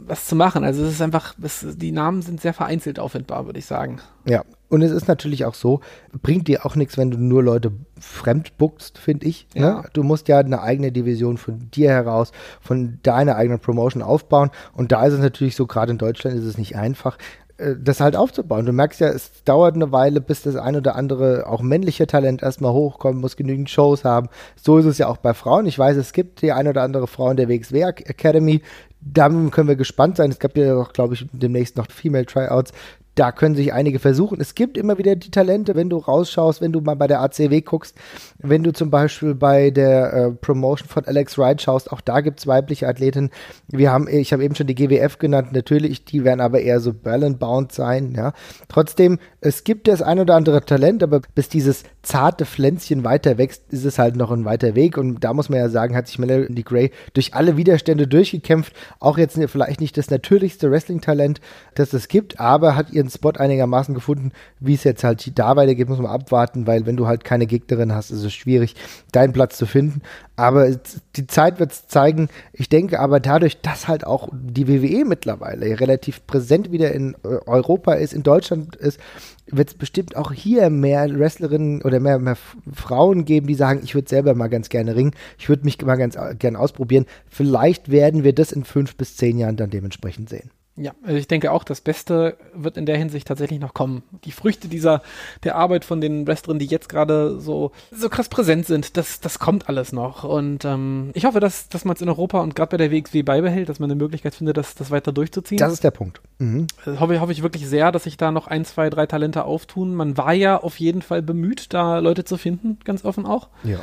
[0.07, 0.63] was zu machen.
[0.63, 4.01] Also es ist einfach, es, die Namen sind sehr vereinzelt auffindbar, würde ich sagen.
[4.27, 5.81] Ja, und es ist natürlich auch so,
[6.23, 9.47] bringt dir auch nichts, wenn du nur Leute fremd buckst, finde ich.
[9.55, 9.61] Ne?
[9.61, 9.85] Ja.
[9.93, 14.51] Du musst ja eine eigene Division von dir heraus, von deiner eigenen Promotion aufbauen.
[14.73, 17.19] Und da ist es natürlich so, gerade in Deutschland ist es nicht einfach
[17.59, 18.65] äh, das halt aufzubauen.
[18.65, 22.43] Du merkst ja, es dauert eine Weile, bis das ein oder andere auch männliche Talent
[22.43, 24.31] erstmal hochkommt, muss genügend Shows haben.
[24.57, 25.67] So ist es ja auch bei Frauen.
[25.67, 28.63] Ich weiß, es gibt die ein oder andere Frau in der WXW Academy.
[29.03, 30.31] Da können wir gespannt sein.
[30.31, 32.73] Es gab ja auch, glaube ich, demnächst noch Female Tryouts
[33.15, 34.41] da können sich einige versuchen.
[34.41, 37.61] Es gibt immer wieder die Talente, wenn du rausschaust, wenn du mal bei der ACW
[37.61, 37.95] guckst,
[38.39, 42.41] wenn du zum Beispiel bei der äh, Promotion von Alex Wright schaust, auch da gibt
[42.41, 43.31] es weibliche Athleten.
[43.69, 46.95] Wir haben, ich habe eben schon die GWF genannt, natürlich, die werden aber eher so
[46.95, 48.33] Balance-bound sein, ja.
[48.69, 53.65] Trotzdem, es gibt das ein oder andere Talent, aber bis dieses zarte Pflänzchen weiter wächst,
[53.71, 56.19] ist es halt noch ein weiter Weg und da muss man ja sagen, hat sich
[56.19, 61.41] Melanie Gray durch alle Widerstände durchgekämpft, auch jetzt vielleicht nicht das natürlichste Wrestling-Talent,
[61.75, 64.33] das es gibt, aber hat ihr ihren Spot einigermaßen gefunden.
[64.61, 67.93] Wie es jetzt halt da weitergeht, muss man abwarten, weil wenn du halt keine Gegnerin
[67.93, 68.75] hast, ist es schwierig,
[69.11, 70.03] deinen Platz zu finden.
[70.37, 70.71] Aber
[71.17, 72.29] die Zeit wird es zeigen.
[72.53, 77.39] Ich denke aber dadurch, dass halt auch die WWE mittlerweile relativ präsent wieder in äh,
[77.47, 78.99] Europa ist, in Deutschland ist,
[79.47, 82.37] wird es bestimmt auch hier mehr Wrestlerinnen oder mehr, mehr
[82.73, 85.97] Frauen geben, die sagen, ich würde selber mal ganz gerne ringen, ich würde mich mal
[85.97, 87.07] ganz äh, gerne ausprobieren.
[87.29, 90.51] Vielleicht werden wir das in fünf bis zehn Jahren dann dementsprechend sehen.
[90.75, 94.03] Ja, also ich denke auch, das Beste wird in der Hinsicht tatsächlich noch kommen.
[94.25, 95.03] Die Früchte dieser,
[95.45, 99.39] der Arbeit von den Wrestlerinnen, die jetzt gerade so, so krass präsent sind, das, das
[99.39, 100.25] kommt alles noch.
[100.25, 103.23] Und ähm, ich hoffe, dass, dass man es in Europa und gerade bei der WXW
[103.23, 105.59] beibehält, dass man eine Möglichkeit findet, das, das weiter durchzuziehen.
[105.59, 106.23] Das ist der Punkt.
[106.39, 106.69] Mhm.
[106.87, 109.95] Das hoffe, hoffe ich wirklich sehr, dass sich da noch ein, zwei, drei Talente auftun.
[109.95, 113.49] Man war ja auf jeden Fall bemüht, da Leute zu finden, ganz offen auch.
[113.63, 113.81] Ja.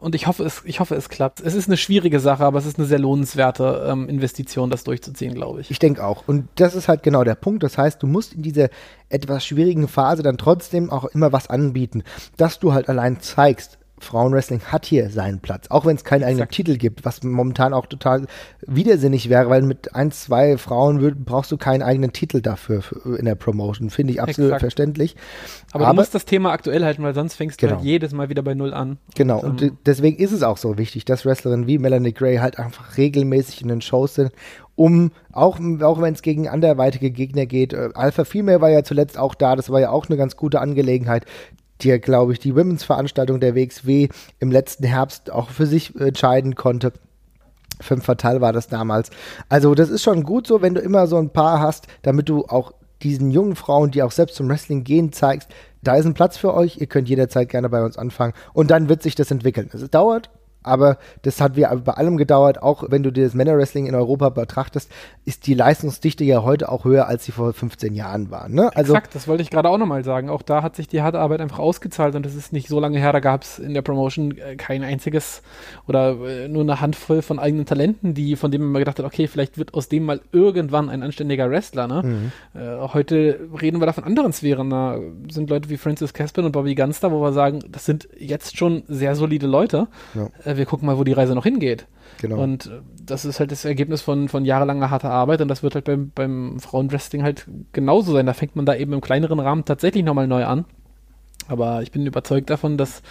[0.00, 1.40] Und ich hoffe, es, ich hoffe, es klappt.
[1.40, 5.34] Es ist eine schwierige Sache, aber es ist eine sehr lohnenswerte ähm, Investition, das durchzuziehen,
[5.34, 5.70] glaube ich.
[5.70, 6.24] Ich denke auch.
[6.26, 7.62] Und das ist halt genau der Punkt.
[7.62, 8.68] Das heißt, du musst in dieser
[9.08, 12.02] etwas schwierigen Phase dann trotzdem auch immer was anbieten,
[12.36, 16.48] dass du halt allein zeigst, Frauenwrestling hat hier seinen Platz, auch wenn es keinen eigenen
[16.48, 18.26] Titel gibt, was momentan auch total
[18.66, 22.82] widersinnig wäre, weil mit ein, zwei Frauen würd, brauchst du keinen eigenen Titel dafür
[23.18, 24.62] in der Promotion, finde ich absolut Exakt.
[24.62, 25.16] verständlich.
[25.72, 27.72] Aber, Aber, du musst das Thema aktuell halten, weil sonst fängst genau.
[27.72, 28.98] du halt jedes Mal wieder bei Null an.
[29.14, 32.58] Genau, und, und deswegen ist es auch so wichtig, dass Wrestlerinnen wie Melanie Gray halt
[32.58, 34.32] einfach regelmäßig in den Shows sind,
[34.80, 39.18] um, auch, auch wenn es gegen anderweitige Gegner geht, äh, Alpha Female war ja zuletzt
[39.18, 41.26] auch da, das war ja auch eine ganz gute Angelegenheit,
[41.84, 44.08] die, glaube ich, die Women's-Veranstaltung der WXW
[44.38, 46.92] im letzten Herbst auch für sich entscheiden konnte.
[47.80, 49.10] Fünf Fatal war das damals.
[49.48, 52.44] Also das ist schon gut so, wenn du immer so ein paar hast, damit du
[52.46, 52.72] auch
[53.02, 55.48] diesen jungen Frauen, die auch selbst zum Wrestling gehen, zeigst,
[55.82, 58.88] da ist ein Platz für euch, ihr könnt jederzeit gerne bei uns anfangen und dann
[58.88, 59.70] wird sich das entwickeln.
[59.72, 60.30] Es dauert,
[60.62, 64.28] aber das hat wir bei allem gedauert, auch wenn du dir das Männerwrestling in Europa
[64.28, 64.90] betrachtest,
[65.24, 68.48] ist die Leistungsdichte ja heute auch höher, als sie vor 15 Jahren war.
[68.48, 68.70] Ne?
[68.74, 70.28] Also, Exakt, das wollte ich gerade auch nochmal sagen.
[70.28, 72.98] Auch da hat sich die harte Arbeit einfach ausgezahlt und das ist nicht so lange
[72.98, 75.42] her, da gab es in der Promotion äh, kein einziges
[75.88, 79.28] oder äh, nur eine Handvoll von eigenen Talenten, die, von denen man gedacht hat, okay,
[79.28, 81.86] vielleicht wird aus dem mal irgendwann ein anständiger Wrestler.
[81.86, 82.02] Ne?
[82.02, 82.60] Mhm.
[82.60, 84.68] Äh, heute reden wir da von anderen Sphären.
[84.68, 84.98] Da
[85.30, 88.82] sind Leute wie Francis Caspin und Bobby Gunster, wo wir sagen, das sind jetzt schon
[88.88, 89.88] sehr solide Leute.
[90.14, 91.86] Ja wir gucken mal, wo die Reise noch hingeht.
[92.20, 92.42] Genau.
[92.42, 95.74] Und äh, das ist halt das Ergebnis von, von jahrelanger harter Arbeit und das wird
[95.74, 98.26] halt beim, beim Frauenwrestling halt genauso sein.
[98.26, 100.64] Da fängt man da eben im kleineren Rahmen tatsächlich nochmal neu an.
[101.48, 103.02] Aber ich bin überzeugt davon, dass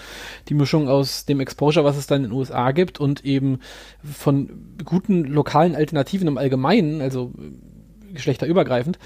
[0.48, 3.60] die Mischung aus dem Exposure, was es dann in den USA gibt, und eben
[4.04, 8.98] von guten lokalen Alternativen im Allgemeinen, also äh, geschlechterübergreifend,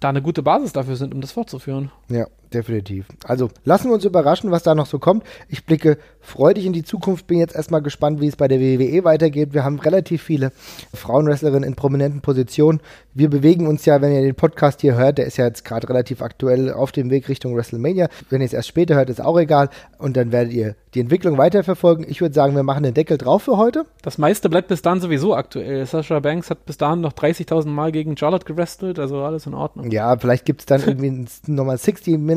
[0.00, 1.90] da eine gute Basis dafür sind, um das fortzuführen.
[2.08, 3.06] Ja, definitiv.
[3.24, 5.24] Also lassen wir uns überraschen, was da noch so kommt.
[5.48, 9.04] Ich blicke freudig in die Zukunft, bin jetzt erstmal gespannt, wie es bei der WWE
[9.04, 9.54] weitergeht.
[9.54, 10.52] Wir haben relativ viele
[10.94, 12.80] Frauenwrestlerinnen in prominenten Positionen.
[13.14, 15.88] Wir bewegen uns ja, wenn ihr den Podcast hier hört, der ist ja jetzt gerade
[15.88, 18.08] relativ aktuell auf dem Weg Richtung WrestleMania.
[18.30, 19.70] Wenn ihr es erst später hört, ist auch egal.
[19.98, 22.06] Und dann werdet ihr die Entwicklung weiterverfolgen.
[22.08, 23.84] Ich würde sagen, wir machen den Deckel drauf für heute.
[24.02, 25.84] Das meiste bleibt bis dahin sowieso aktuell.
[25.86, 29.90] Sasha Banks hat bis dahin noch 30.000 Mal gegen Charlotte gewrestelt, also alles in Ordnung.
[29.90, 31.78] Ja, vielleicht gibt es dann irgendwie nochmal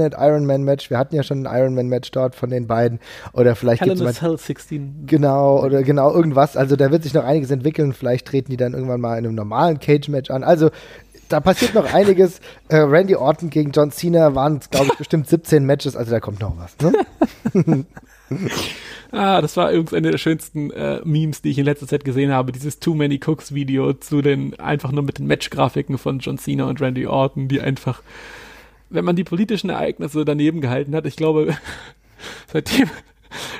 [0.01, 0.89] 60-Minute Ironman-Match.
[0.89, 2.99] Wir hatten ja schon ein Ironman-Match dort von den beiden.
[3.33, 5.03] Oder vielleicht gibt es Hell 16.
[5.05, 6.57] Genau, oder genau irgendwas.
[6.57, 7.93] Also da wird sich noch einiges entwickeln.
[7.93, 10.43] Vielleicht treten die dann irgendwann mal in einem normalen Cage-Match an.
[10.43, 10.69] Also
[11.29, 12.39] da passiert noch einiges.
[12.67, 15.95] Äh, Randy Orton gegen John Cena waren, glaube ich, bestimmt 17 Matches.
[15.95, 16.75] Also da kommt noch was.
[17.53, 17.85] Ne?
[19.11, 22.51] ah, das war irgendeine der schönsten äh, Memes, die ich in letzter Zeit gesehen habe.
[22.51, 26.65] Dieses Too Many Cooks Video zu den, einfach nur mit den Match-Grafiken von John Cena
[26.65, 28.01] und Randy Orton, die einfach,
[28.91, 31.55] wenn man die politischen Ereignisse daneben gehalten hat, ich glaube,
[32.51, 32.89] seitdem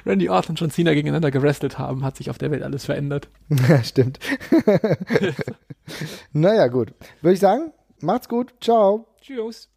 [0.05, 3.29] Randy Orton und John Cena gegeneinander gewrestelt haben, hat sich auf der Welt alles verändert.
[3.69, 4.19] Ja, stimmt.
[6.34, 6.93] naja, gut.
[7.21, 7.71] Würde ich sagen,
[8.01, 8.53] macht's gut.
[8.59, 9.07] Ciao.
[9.21, 9.69] Tschüss.